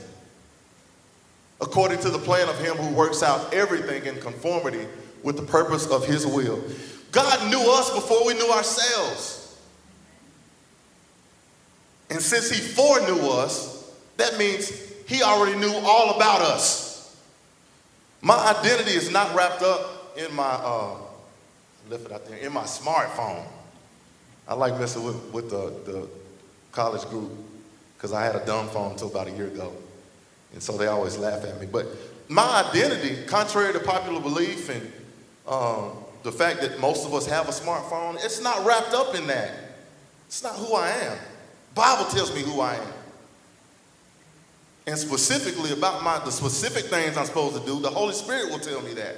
according 1.62 2.00
to 2.00 2.10
the 2.10 2.20
plan 2.20 2.50
of 2.50 2.60
him 2.60 2.76
who 2.76 2.94
works 2.94 3.24
out 3.24 3.54
everything 3.54 4.06
in 4.06 4.20
conformity 4.20 4.86
with 5.24 5.38
the 5.38 5.46
purpose 5.46 5.88
of 5.88 6.06
his 6.06 6.28
will. 6.28 6.62
God 7.14 7.50
knew 7.50 7.72
us 7.72 7.94
before 7.94 8.28
we 8.28 8.34
knew 8.34 8.52
ourselves. 8.52 9.39
And 12.10 12.22
since 12.22 12.50
he 12.50 12.60
foreknew 12.60 13.28
us, 13.30 13.92
that 14.18 14.38
means 14.38 14.70
he 15.08 15.24
already 15.24 15.58
knew 15.58 15.74
all 15.74 16.16
about 16.16 16.42
us. 16.42 17.18
My 18.22 18.36
identity 18.58 18.92
is 18.92 19.12
not 19.12 19.34
wrapped 19.36 19.62
up 19.62 20.18
in 20.18 20.34
my, 20.36 20.44
uh, 20.44 20.96
lift 21.90 22.06
it 22.06 22.12
out 22.12 22.28
there, 22.28 22.38
in 22.38 22.52
my 22.52 22.64
smartphone. 22.64 23.46
I 24.48 24.56
like 24.56 24.80
messing 24.80 25.04
with, 25.04 25.16
with 25.32 25.50
the, 25.50 25.74
the 25.92 26.10
college 26.72 27.08
group 27.10 27.32
because 27.96 28.14
I 28.14 28.24
had 28.24 28.36
a 28.36 28.46
dumb 28.46 28.68
phone 28.70 28.92
until 28.92 29.10
about 29.10 29.28
a 29.28 29.32
year 29.32 29.48
ago. 29.48 29.74
And 30.54 30.62
so 30.62 30.78
they 30.78 30.88
always 30.88 31.18
laugh 31.18 31.44
at 31.46 31.60
me. 31.62 31.68
But 31.72 31.88
my 32.28 32.66
identity, 32.68 33.26
contrary 33.26 33.74
to 33.74 33.80
popular 33.80 34.20
belief 34.20 34.70
and 34.70 34.92
um, 35.48 35.92
the 36.24 36.32
fact 36.32 36.62
that 36.62 36.80
most 36.80 37.06
of 37.06 37.14
us 37.14 37.26
have 37.28 37.48
a 37.48 37.52
smartphone, 37.52 38.16
it's 38.24 38.42
not 38.42 38.66
wrapped 38.66 38.94
up 38.94 39.16
in 39.16 39.28
that. 39.28 39.52
It's 40.28 40.44
not 40.44 40.56
who 40.56 40.74
I 40.76 40.90
am. 40.90 41.18
Bible 41.76 42.06
tells 42.06 42.34
me 42.34 42.42
who 42.42 42.62
I 42.62 42.76
am. 42.76 42.94
And 44.88 44.98
specifically 44.98 45.72
about 45.72 46.04
my 46.04 46.20
the 46.20 46.32
specific 46.32 46.86
things 46.86 47.16
I'm 47.16 47.26
supposed 47.26 47.60
to 47.60 47.66
do, 47.66 47.80
the 47.80 47.90
Holy 47.90 48.14
Spirit 48.14 48.50
will 48.50 48.60
tell 48.60 48.82
me 48.82 48.94
that. 48.96 49.16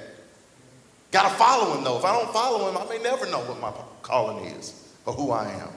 Gotta 1.10 1.30
follow 1.30 1.76
him 1.76 1.84
though. 1.84 1.98
If 1.98 2.04
I 2.04 2.12
don't 2.18 2.32
follow 2.32 2.68
him, 2.68 2.76
I 2.76 2.84
may 2.88 3.02
never 3.02 3.26
know 3.30 3.40
what 3.40 3.60
my 3.60 3.72
calling 4.02 4.44
is 4.44 4.94
or 5.06 5.14
who 5.14 5.30
I 5.30 5.50
am. 5.50 5.68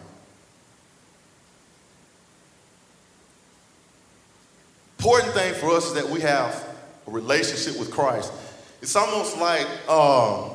Important 4.99 5.33
thing 5.33 5.53
for 5.53 5.71
us 5.71 5.85
is 5.85 5.93
that 5.93 6.09
we 6.09 6.19
have 6.21 6.67
a 7.07 7.11
relationship 7.11 7.79
with 7.79 7.91
Christ. 7.91 8.33
It's 8.81 8.95
almost 8.95 9.37
like 9.37 9.67
um, 9.87 10.51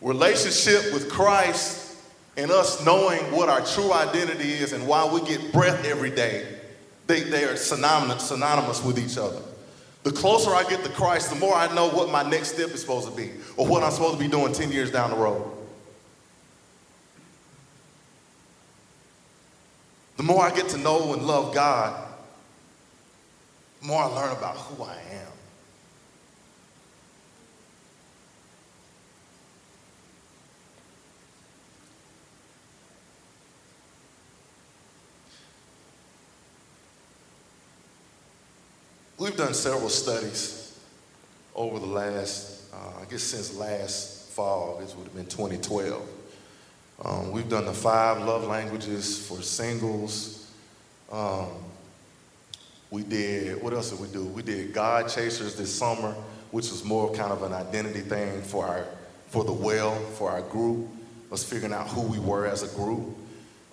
relationship 0.00 0.92
with 0.92 1.10
Christ 1.10 1.85
and 2.36 2.50
us 2.50 2.84
knowing 2.84 3.20
what 3.32 3.48
our 3.48 3.64
true 3.64 3.92
identity 3.92 4.52
is 4.52 4.72
and 4.72 4.86
why 4.86 5.04
we 5.04 5.26
get 5.26 5.52
breath 5.52 5.84
every 5.84 6.10
day. 6.10 6.46
They, 7.06 7.20
they 7.22 7.44
are 7.44 7.56
synonymous, 7.56 8.28
synonymous 8.28 8.82
with 8.82 8.98
each 8.98 9.16
other. 9.16 9.40
The 10.02 10.12
closer 10.12 10.54
I 10.54 10.64
get 10.64 10.84
to 10.84 10.90
Christ, 10.90 11.30
the 11.30 11.36
more 11.36 11.54
I 11.54 11.72
know 11.74 11.88
what 11.88 12.10
my 12.10 12.22
next 12.28 12.54
step 12.54 12.70
is 12.70 12.80
supposed 12.80 13.08
to 13.08 13.14
be 13.14 13.30
or 13.56 13.66
what 13.66 13.82
I'm 13.82 13.90
supposed 13.90 14.18
to 14.18 14.22
be 14.22 14.28
doing 14.28 14.52
10 14.52 14.70
years 14.70 14.90
down 14.90 15.10
the 15.10 15.16
road. 15.16 15.50
The 20.16 20.22
more 20.22 20.42
I 20.42 20.54
get 20.54 20.68
to 20.70 20.78
know 20.78 21.12
and 21.12 21.26
love 21.26 21.54
God, 21.54 22.08
the 23.80 23.86
more 23.86 24.02
I 24.02 24.06
learn 24.06 24.36
about 24.36 24.56
who 24.56 24.84
I 24.84 24.94
am. 24.94 25.32
We've 39.26 39.36
done 39.36 39.54
several 39.54 39.88
studies 39.88 40.78
over 41.52 41.80
the 41.80 41.86
last, 41.86 42.72
uh, 42.72 43.02
I 43.02 43.10
guess 43.10 43.24
since 43.24 43.56
last 43.56 44.28
fall, 44.28 44.78
this 44.80 44.94
would 44.94 45.02
have 45.02 45.16
been 45.16 45.26
2012. 45.26 46.08
Um, 47.04 47.32
we've 47.32 47.48
done 47.48 47.64
the 47.64 47.72
five 47.72 48.18
love 48.24 48.44
languages 48.44 49.26
for 49.26 49.42
singles. 49.42 50.48
Um, 51.10 51.48
we 52.92 53.02
did, 53.02 53.60
what 53.60 53.72
else 53.72 53.90
did 53.90 53.98
we 53.98 54.06
do? 54.06 54.26
We 54.26 54.42
did 54.42 54.72
God 54.72 55.08
Chasers 55.08 55.56
this 55.56 55.74
summer, 55.74 56.14
which 56.52 56.70
was 56.70 56.84
more 56.84 57.12
kind 57.12 57.32
of 57.32 57.42
an 57.42 57.52
identity 57.52 58.02
thing 58.02 58.42
for 58.42 58.64
our, 58.64 58.86
for 59.26 59.42
the 59.42 59.52
well, 59.52 59.96
for 60.12 60.30
our 60.30 60.42
group, 60.42 60.86
was 61.30 61.42
figuring 61.42 61.74
out 61.74 61.88
who 61.88 62.02
we 62.02 62.20
were 62.20 62.46
as 62.46 62.62
a 62.62 62.72
group. 62.76 63.08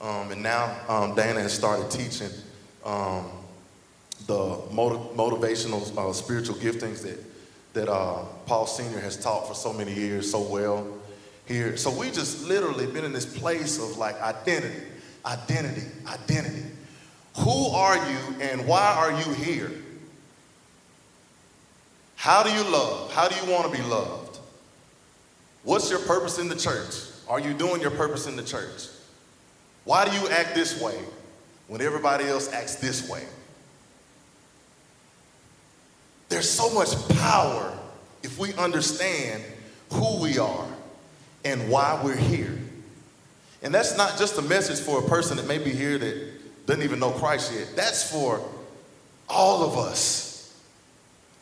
Um, 0.01 0.31
and 0.31 0.41
now 0.41 0.75
um, 0.87 1.13
Dana 1.13 1.41
has 1.41 1.53
started 1.53 1.91
teaching 1.91 2.31
um, 2.83 3.27
the 4.27 4.59
motiv- 4.71 5.15
motivational 5.15 5.97
uh, 5.97 6.13
spiritual 6.13 6.55
giftings 6.55 7.01
that, 7.01 7.19
that 7.73 7.89
uh, 7.89 8.23
Paul 8.45 8.65
Sr. 8.65 8.99
has 8.99 9.17
taught 9.17 9.47
for 9.47 9.53
so 9.53 9.73
many 9.73 9.93
years 9.93 10.29
so 10.31 10.41
well 10.41 10.88
here. 11.45 11.75
So 11.77 11.91
we 11.91 12.07
just 12.12 12.47
literally 12.47 12.88
been 12.88 13.05
in 13.05 13.13
this 13.13 13.25
place 13.25 13.77
of 13.77 13.97
like 13.97 14.19
identity, 14.21 14.83
identity, 15.25 15.88
identity. 16.07 16.63
Who 17.38 17.67
are 17.67 17.97
you 17.97 18.17
and 18.41 18.67
why 18.67 18.93
are 18.97 19.12
you 19.12 19.33
here? 19.33 19.71
How 22.15 22.43
do 22.43 22.51
you 22.51 22.63
love? 22.71 23.12
How 23.13 23.27
do 23.27 23.36
you 23.45 23.51
want 23.51 23.71
to 23.71 23.77
be 23.77 23.83
loved? 23.86 24.39
What's 25.63 25.89
your 25.89 25.99
purpose 25.99 26.39
in 26.39 26.47
the 26.47 26.55
church? 26.55 26.95
Are 27.27 27.39
you 27.39 27.53
doing 27.53 27.81
your 27.81 27.91
purpose 27.91 28.27
in 28.27 28.36
the 28.36 28.43
church? 28.43 28.88
Why 29.83 30.05
do 30.07 30.15
you 30.15 30.29
act 30.29 30.55
this 30.55 30.79
way 30.81 30.97
when 31.67 31.81
everybody 31.81 32.25
else 32.25 32.51
acts 32.53 32.75
this 32.75 33.09
way? 33.09 33.23
There's 36.33 36.49
so 36.49 36.73
much 36.73 36.95
power 37.19 37.77
if 38.23 38.39
we 38.39 38.55
understand 38.55 39.43
who 39.91 40.19
we 40.19 40.39
are 40.39 40.65
and 41.45 41.69
why 41.69 42.01
we're 42.03 42.15
here. 42.15 42.57
And 43.61 43.71
that's 43.71 43.95
not 43.95 44.17
just 44.17 44.39
a 44.39 44.41
message 44.41 44.79
for 44.79 44.97
a 44.97 45.07
person 45.07 45.37
that 45.37 45.45
may 45.45 45.59
be 45.59 45.69
here 45.69 45.99
that 45.99 46.65
doesn't 46.65 46.81
even 46.81 46.97
know 46.97 47.11
Christ 47.11 47.53
yet. 47.53 47.75
That's 47.75 48.11
for 48.11 48.43
all 49.29 49.63
of 49.63 49.77
us. 49.77 50.59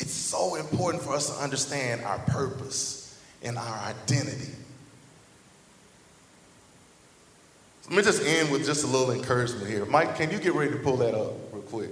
It's 0.02 0.12
so 0.12 0.56
important 0.56 1.02
for 1.02 1.14
us 1.14 1.34
to 1.34 1.42
understand 1.42 2.04
our 2.04 2.20
purpose 2.20 3.18
and 3.42 3.58
our 3.58 3.80
identity. 3.86 4.52
Let 7.86 7.96
me 7.96 8.04
just 8.04 8.26
end 8.26 8.52
with 8.52 8.66
just 8.66 8.84
a 8.84 8.88
little 8.88 9.12
encouragement 9.12 9.70
here. 9.70 9.86
Mike, 9.86 10.18
can 10.18 10.32
you 10.32 10.38
get 10.38 10.54
ready 10.54 10.72
to 10.72 10.80
pull 10.80 10.98
that 10.98 11.16
up 11.16 11.32
real 11.54 11.62
quick? 11.62 11.92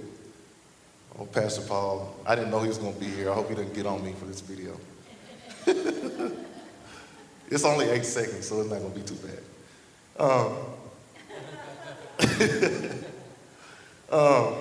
Pastor 1.26 1.62
Paul, 1.62 2.16
I 2.24 2.34
didn't 2.34 2.50
know 2.50 2.60
he 2.60 2.68
was 2.68 2.78
going 2.78 2.94
to 2.94 3.00
be 3.00 3.06
here. 3.06 3.30
I 3.30 3.34
hope 3.34 3.50
he 3.50 3.54
doesn't 3.54 3.74
get 3.74 3.86
on 3.86 4.02
me 4.04 4.14
for 4.18 4.24
this 4.24 4.40
video. 4.40 4.74
it's 7.50 7.64
only 7.64 7.90
eight 7.90 8.06
seconds, 8.06 8.48
so 8.48 8.60
it's 8.60 8.70
not 8.70 8.80
going 8.80 8.92
to 8.92 8.98
be 8.98 9.04
too 9.04 9.16
bad. 9.16 9.38
Um, 10.18 10.56
um, 14.18 14.54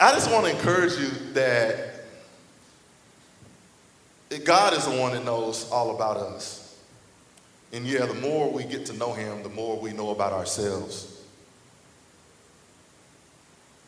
I 0.00 0.12
just 0.12 0.30
want 0.30 0.46
to 0.46 0.52
encourage 0.52 0.92
you 0.98 1.08
that 1.34 1.88
God 4.44 4.72
is 4.72 4.86
the 4.86 4.98
one 4.98 5.12
that 5.12 5.24
knows 5.24 5.70
all 5.70 5.94
about 5.94 6.16
us. 6.16 6.78
And 7.72 7.86
yeah, 7.86 8.06
the 8.06 8.14
more 8.14 8.50
we 8.50 8.64
get 8.64 8.86
to 8.86 8.94
know 8.94 9.12
Him, 9.12 9.42
the 9.42 9.50
more 9.50 9.78
we 9.78 9.92
know 9.92 10.10
about 10.10 10.32
ourselves. 10.32 11.20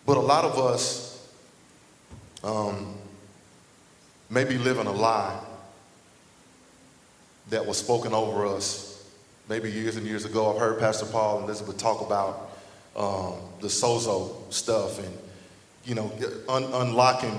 But 0.05 0.19
a 0.19 0.21
lot 0.21 0.45
of 0.45 0.59
us 0.59 1.10
um, 2.45 2.97
maybe 4.29 4.59
living 4.59 4.87
a 4.87 4.93
lie 4.93 5.39
that 7.51 7.67
was 7.67 7.79
spoken 7.79 8.13
over 8.13 8.47
us 8.47 8.91
maybe 9.49 9.71
years 9.71 9.97
and 9.97 10.07
years 10.07 10.25
ago. 10.25 10.53
I've 10.53 10.61
heard 10.61 10.79
Pastor 10.79 11.07
Paul 11.07 11.39
and 11.39 11.45
Elizabeth 11.45 11.77
talk 11.77 12.01
about 12.01 12.51
um, 12.97 13.35
the 13.61 13.67
sozo 13.67 14.53
stuff 14.53 14.99
and, 14.99 15.19
you 15.85 15.95
know, 15.95 16.13
un- 16.49 16.71
unlocking, 16.73 17.39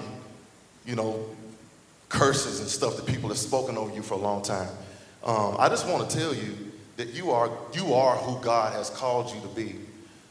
you 0.86 0.96
know, 0.96 1.26
curses 2.10 2.60
and 2.60 2.68
stuff 2.68 2.98
that 2.98 3.06
people 3.06 3.30
have 3.30 3.38
spoken 3.38 3.78
over 3.78 3.94
you 3.96 4.02
for 4.02 4.16
a 4.16 4.18
long 4.18 4.42
time. 4.42 4.70
Um, 5.24 5.56
I 5.60 5.70
just 5.70 5.88
want 5.88 6.10
to 6.10 6.18
tell 6.18 6.36
you 6.36 6.54
that 6.98 7.10
you 7.10 7.32
are, 7.32 7.50
you 7.74 7.94
are 7.94 8.18
who 8.18 8.44
God 8.44 8.74
has 8.74 8.90
called 8.90 9.34
you 9.34 9.40
to 9.42 9.48
be. 9.48 9.76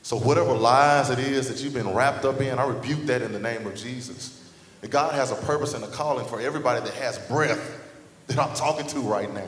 So 0.02 0.18
whatever 0.18 0.52
lies 0.52 1.10
it 1.10 1.18
is 1.18 1.48
that 1.48 1.62
you've 1.62 1.74
been 1.74 1.94
wrapped 1.94 2.24
up 2.24 2.40
in, 2.40 2.58
I 2.58 2.66
rebuke 2.66 3.06
that 3.06 3.22
in 3.22 3.32
the 3.32 3.40
name 3.40 3.66
of 3.66 3.74
Jesus. 3.74 4.39
And 4.82 4.90
God 4.90 5.14
has 5.14 5.30
a 5.30 5.34
purpose 5.34 5.74
and 5.74 5.84
a 5.84 5.88
calling 5.88 6.26
for 6.26 6.40
everybody 6.40 6.80
that 6.80 6.94
has 6.94 7.18
breath 7.18 7.80
that 8.28 8.38
I'm 8.38 8.54
talking 8.54 8.86
to 8.88 9.00
right 9.00 9.32
now. 9.32 9.46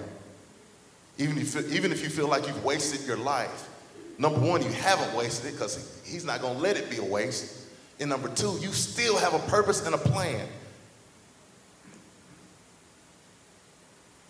Even 1.18 1.38
if, 1.38 1.72
even 1.72 1.92
if 1.92 2.02
you 2.02 2.08
feel 2.08 2.28
like 2.28 2.46
you've 2.46 2.64
wasted 2.64 3.06
your 3.06 3.16
life, 3.16 3.68
number 4.18 4.40
one, 4.40 4.62
you 4.62 4.70
haven't 4.70 5.14
wasted 5.16 5.50
it 5.50 5.52
because 5.52 6.00
He's 6.04 6.24
not 6.24 6.40
going 6.40 6.56
to 6.56 6.60
let 6.60 6.76
it 6.76 6.90
be 6.90 6.98
a 6.98 7.04
waste. 7.04 7.68
And 8.00 8.10
number 8.10 8.28
two, 8.28 8.58
you 8.60 8.72
still 8.72 9.16
have 9.18 9.34
a 9.34 9.38
purpose 9.50 9.86
and 9.86 9.94
a 9.94 9.98
plan. 9.98 10.46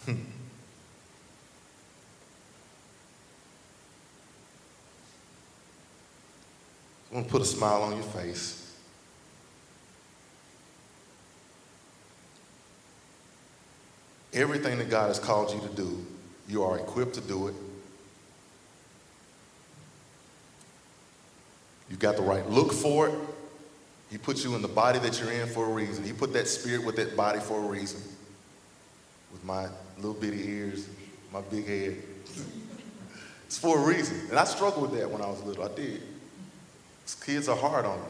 Hmm. 0.04 0.10
I'm 7.10 7.12
going 7.12 7.24
to 7.24 7.30
put 7.30 7.42
a 7.42 7.46
smile 7.46 7.82
on 7.82 7.94
your 7.94 8.02
face. 8.02 8.61
Everything 14.32 14.78
that 14.78 14.88
God 14.88 15.08
has 15.08 15.18
called 15.18 15.52
you 15.52 15.60
to 15.60 15.74
do, 15.74 16.06
you 16.48 16.62
are 16.62 16.78
equipped 16.78 17.14
to 17.14 17.20
do 17.20 17.48
it. 17.48 17.54
You 21.90 21.96
got 21.96 22.16
the 22.16 22.22
right 22.22 22.48
look 22.48 22.72
for 22.72 23.08
it. 23.08 23.14
He 24.10 24.18
put 24.18 24.44
you 24.44 24.54
in 24.54 24.62
the 24.62 24.68
body 24.68 24.98
that 25.00 25.20
you're 25.20 25.32
in 25.32 25.48
for 25.48 25.66
a 25.66 25.72
reason. 25.72 26.04
He 26.04 26.12
put 26.12 26.32
that 26.32 26.48
spirit 26.48 26.84
with 26.84 26.96
that 26.96 27.16
body 27.16 27.40
for 27.40 27.58
a 27.58 27.66
reason. 27.66 28.00
With 29.30 29.44
my 29.44 29.68
little 29.96 30.14
bitty 30.14 30.48
ears, 30.48 30.88
my 31.32 31.40
big 31.42 31.66
head. 31.66 31.96
it's 33.46 33.58
for 33.58 33.78
a 33.78 33.86
reason. 33.86 34.28
And 34.30 34.38
I 34.38 34.44
struggled 34.44 34.90
with 34.90 35.00
that 35.00 35.10
when 35.10 35.20
I 35.20 35.26
was 35.26 35.42
little. 35.42 35.64
I 35.64 35.74
did. 35.74 36.02
Kids 37.24 37.48
are 37.48 37.56
hard 37.56 37.84
on 37.84 37.98
me. 37.98 38.06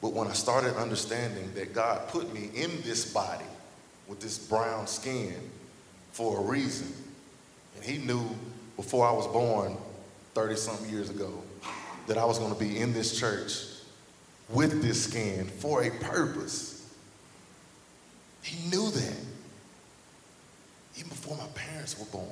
But 0.00 0.12
when 0.12 0.26
I 0.26 0.32
started 0.32 0.76
understanding 0.76 1.52
that 1.54 1.74
God 1.74 2.08
put 2.08 2.32
me 2.32 2.50
in 2.54 2.82
this 2.82 3.12
body 3.12 3.44
with 4.12 4.20
this 4.20 4.36
brown 4.36 4.86
skin 4.86 5.34
for 6.12 6.38
a 6.38 6.42
reason. 6.42 6.92
And 7.74 7.82
he 7.82 7.96
knew 7.96 8.28
before 8.76 9.06
I 9.06 9.10
was 9.10 9.26
born 9.26 9.74
30 10.34 10.56
something 10.56 10.90
years 10.90 11.08
ago 11.08 11.32
that 12.06 12.18
I 12.18 12.26
was 12.26 12.38
going 12.38 12.52
to 12.52 12.60
be 12.60 12.78
in 12.78 12.92
this 12.92 13.18
church 13.18 13.64
with 14.50 14.82
this 14.82 15.04
skin 15.04 15.46
for 15.46 15.82
a 15.82 15.90
purpose. 15.90 16.94
He 18.42 18.68
knew 18.68 18.90
that 18.90 19.16
even 20.96 21.08
before 21.08 21.38
my 21.38 21.46
parents 21.54 21.98
were 21.98 22.04
born. 22.04 22.28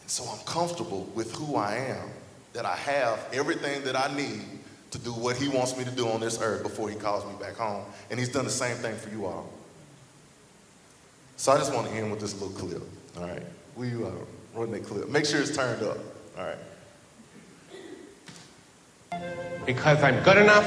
And 0.00 0.10
so 0.10 0.24
I'm 0.24 0.44
comfortable 0.44 1.04
with 1.14 1.32
who 1.36 1.54
I 1.54 1.76
am, 1.76 2.08
that 2.52 2.66
I 2.66 2.74
have 2.74 3.24
everything 3.32 3.84
that 3.84 3.94
I 3.94 4.12
need 4.12 4.55
to 4.96 5.04
do 5.04 5.12
what 5.12 5.36
He 5.36 5.48
wants 5.48 5.76
me 5.76 5.84
to 5.84 5.90
do 5.90 6.08
on 6.08 6.20
this 6.20 6.40
earth 6.40 6.62
before 6.62 6.88
He 6.88 6.96
calls 6.96 7.24
me 7.24 7.32
back 7.40 7.56
home. 7.56 7.84
And 8.10 8.18
He's 8.18 8.30
done 8.30 8.44
the 8.44 8.50
same 8.50 8.76
thing 8.76 8.96
for 8.96 9.10
you 9.10 9.26
all. 9.26 9.50
So 11.36 11.52
I 11.52 11.58
just 11.58 11.74
want 11.74 11.86
to 11.88 11.92
end 11.92 12.10
with 12.10 12.20
this 12.20 12.40
little 12.40 12.56
clip. 12.56 12.82
All 13.18 13.26
right. 13.26 13.42
Will 13.76 13.86
you 13.86 14.06
uh, 14.06 14.58
run 14.58 14.70
that 14.72 14.84
clip? 14.84 15.08
Make 15.08 15.26
sure 15.26 15.40
it's 15.40 15.54
turned 15.54 15.82
up. 15.82 15.98
All 16.38 16.44
right. 16.44 16.58
Because 19.66 20.02
I'm 20.02 20.22
good 20.22 20.38
enough, 20.38 20.64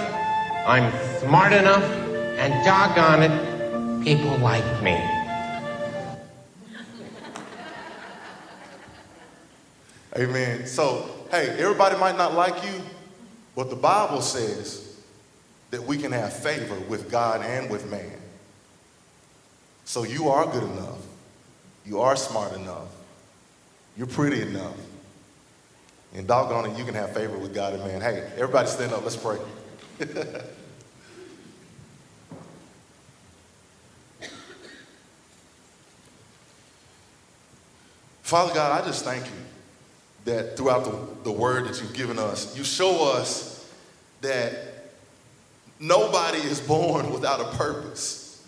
I'm 0.68 0.92
smart 1.20 1.54
enough, 1.54 1.84
and 1.84 2.54
doggone 2.66 3.24
it, 3.24 4.04
people 4.04 4.38
like 4.38 4.84
me. 4.84 4.98
Amen. 10.18 10.68
So, 10.68 11.10
hey, 11.32 11.50
everybody 11.60 11.98
might 11.98 12.18
not 12.18 12.34
like 12.34 12.62
you, 12.64 12.82
but 13.60 13.70
the 13.70 13.76
Bible 13.76 14.22
says 14.22 14.96
that 15.72 15.84
we 15.84 15.98
can 15.98 16.14
have 16.14 16.32
favor 16.32 16.80
with 16.88 17.12
God 17.12 17.42
and 17.42 17.70
with 17.70 17.92
man. 17.92 18.14
So 19.84 20.04
you 20.04 20.30
are 20.30 20.46
good 20.50 20.64
enough. 20.64 21.06
You 21.86 22.00
are 22.00 22.16
smart 22.16 22.54
enough. 22.54 22.88
You're 23.98 24.08
pretty 24.08 24.44
enough. 24.44 24.78
And 26.16 26.26
doggone 26.26 26.72
it, 26.72 26.78
you 26.78 26.86
can 26.86 26.94
have 26.94 27.14
favor 27.14 27.38
with 27.38 27.54
God 27.54 27.74
and 27.74 27.84
man. 27.84 28.00
Hey, 28.00 28.32
everybody 28.36 28.70
stand 28.70 28.94
up. 28.94 29.04
Let's 29.04 29.18
pray. 29.18 29.40
Father 38.24 38.54
God, 38.54 38.82
I 38.82 38.86
just 38.86 39.04
thank 39.04 39.26
you 39.26 39.34
that 40.30 40.56
throughout 40.56 40.84
the, 40.86 41.24
the 41.24 41.32
word 41.32 41.66
that 41.66 41.82
you've 41.82 41.94
given 41.94 42.20
us, 42.20 42.56
you 42.56 42.64
show 42.64 43.12
us 43.12 43.68
that 44.22 44.54
nobody 45.80 46.38
is 46.38 46.62
born 46.62 47.12
without 47.12 47.40
a 47.40 47.58
purpose. 47.58 48.46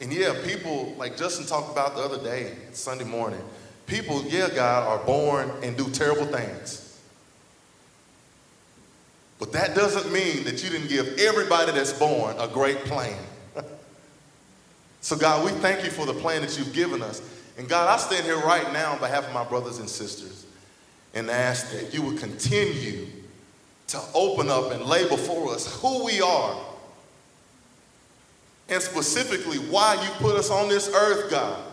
And 0.00 0.12
yeah, 0.12 0.34
people, 0.44 0.94
like 0.98 1.16
Justin 1.16 1.46
talked 1.46 1.70
about 1.70 1.94
the 1.94 2.02
other 2.02 2.22
day, 2.22 2.56
Sunday 2.72 3.04
morning, 3.04 3.40
people, 3.86 4.24
yeah, 4.24 4.48
God, 4.48 4.88
are 4.88 5.04
born 5.04 5.50
and 5.62 5.76
do 5.76 5.88
terrible 5.90 6.26
things. 6.26 6.84
But 9.38 9.52
that 9.52 9.76
doesn't 9.76 10.12
mean 10.12 10.42
that 10.44 10.64
you 10.64 10.70
didn't 10.70 10.88
give 10.88 11.16
everybody 11.18 11.70
that's 11.70 11.92
born 11.92 12.34
a 12.40 12.48
great 12.48 12.78
plan. 12.78 13.18
so, 15.00 15.16
God, 15.16 15.44
we 15.44 15.52
thank 15.60 15.84
you 15.84 15.90
for 15.90 16.06
the 16.06 16.14
plan 16.14 16.42
that 16.42 16.58
you've 16.58 16.72
given 16.72 17.02
us. 17.02 17.22
And 17.56 17.68
God, 17.68 17.88
I 17.88 17.98
stand 17.98 18.24
here 18.24 18.38
right 18.38 18.72
now 18.72 18.94
on 18.94 18.98
behalf 18.98 19.28
of 19.28 19.32
my 19.32 19.44
brothers 19.44 19.78
and 19.78 19.88
sisters 19.88 20.46
and 21.14 21.30
ask 21.30 21.72
that 21.72 21.92
you 21.94 22.02
would 22.02 22.18
continue 22.18 23.06
to 23.88 24.00
open 24.14 24.50
up 24.50 24.70
and 24.70 24.84
lay 24.84 25.08
before 25.08 25.52
us 25.52 25.80
who 25.80 26.04
we 26.04 26.20
are 26.20 26.56
and 28.68 28.82
specifically 28.82 29.56
why 29.56 29.94
you 29.94 30.10
put 30.18 30.36
us 30.36 30.50
on 30.50 30.68
this 30.68 30.92
earth, 30.94 31.30
God. 31.30 31.64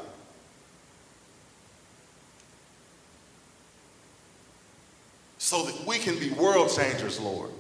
So 5.38 5.64
that 5.66 5.86
we 5.86 5.98
can 6.00 6.18
be 6.18 6.32
world 6.32 6.72
changers, 6.76 7.20
Lord. 7.20 7.52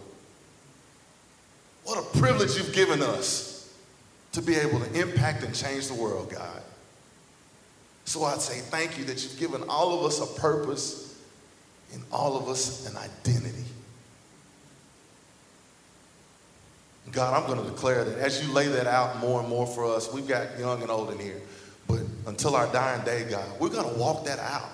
What 1.83 1.99
a 1.99 2.19
privilege 2.19 2.55
you've 2.55 2.73
given 2.73 3.01
us 3.01 3.73
to 4.31 4.41
be 4.41 4.55
able 4.55 4.79
to 4.79 4.99
impact 4.99 5.43
and 5.43 5.53
change 5.53 5.87
the 5.87 5.93
world, 5.93 6.31
God. 6.31 6.63
So 8.05 8.23
I'd 8.23 8.41
say 8.41 8.59
thank 8.59 8.97
you 8.97 9.03
that 9.05 9.21
you've 9.23 9.37
given 9.37 9.63
all 9.69 9.99
of 9.99 10.05
us 10.05 10.19
a 10.19 10.39
purpose 10.39 11.04
and 11.93 12.03
all 12.11 12.37
of 12.37 12.47
us 12.47 12.89
an 12.89 12.97
identity. 12.97 13.63
God, 17.11 17.33
I'm 17.33 17.47
going 17.47 17.63
to 17.63 17.71
declare 17.71 18.03
that 18.03 18.17
as 18.17 18.45
you 18.45 18.51
lay 18.51 18.67
that 18.67 18.87
out 18.87 19.19
more 19.19 19.39
and 19.39 19.47
more 19.47 19.65
for 19.65 19.85
us, 19.85 20.11
we've 20.11 20.27
got 20.27 20.59
young 20.59 20.81
and 20.81 20.91
old 20.91 21.11
in 21.11 21.19
here, 21.19 21.41
but 21.87 22.01
until 22.25 22.55
our 22.55 22.71
dying 22.73 23.05
day, 23.05 23.25
God, 23.29 23.45
we're 23.59 23.69
going 23.69 23.87
to 23.87 23.99
walk 23.99 24.25
that 24.25 24.39
out. 24.39 24.69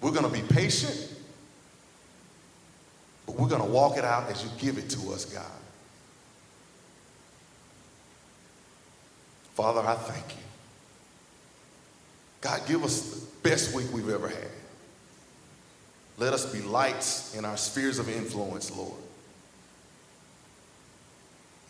We're 0.00 0.10
going 0.10 0.24
to 0.24 0.32
be 0.32 0.42
patient, 0.42 1.12
but 3.26 3.36
we're 3.36 3.48
going 3.48 3.62
to 3.62 3.68
walk 3.68 3.96
it 3.96 4.04
out 4.04 4.30
as 4.30 4.42
you 4.42 4.50
give 4.58 4.78
it 4.78 4.90
to 4.90 5.12
us, 5.12 5.24
God. 5.26 5.44
Father, 9.54 9.80
I 9.80 9.94
thank 9.94 10.36
you. 10.36 10.42
God, 12.40 12.60
give 12.66 12.84
us 12.84 13.00
the 13.00 13.26
best 13.48 13.74
week 13.74 13.86
we've 13.92 14.10
ever 14.10 14.28
had. 14.28 14.50
Let 16.18 16.32
us 16.32 16.46
be 16.46 16.62
lights 16.62 17.34
in 17.36 17.44
our 17.44 17.56
spheres 17.56 17.98
of 17.98 18.08
influence, 18.08 18.74
Lord. 18.74 18.94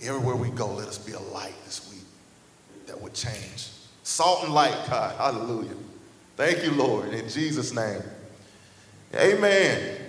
Everywhere 0.03 0.37
we 0.37 0.51
go, 0.51 0.73
let 0.75 0.89
us 0.89 0.99
be 0.99 1.13
a 1.13 1.21
light 1.21 1.55
this 1.65 1.91
week 1.91 2.05
that 2.87 3.01
would 3.01 3.15
change. 3.15 3.71
Salt 4.03 4.45
and 4.45 4.55
light, 4.55 4.77
God. 4.89 5.17
Hallelujah. 5.17 5.75
Thank 6.37 6.63
you, 6.63 6.71
Lord. 6.73 7.13
In 7.13 7.29
Jesus' 7.29 7.75
name. 7.75 8.03
Amen. 9.15 10.06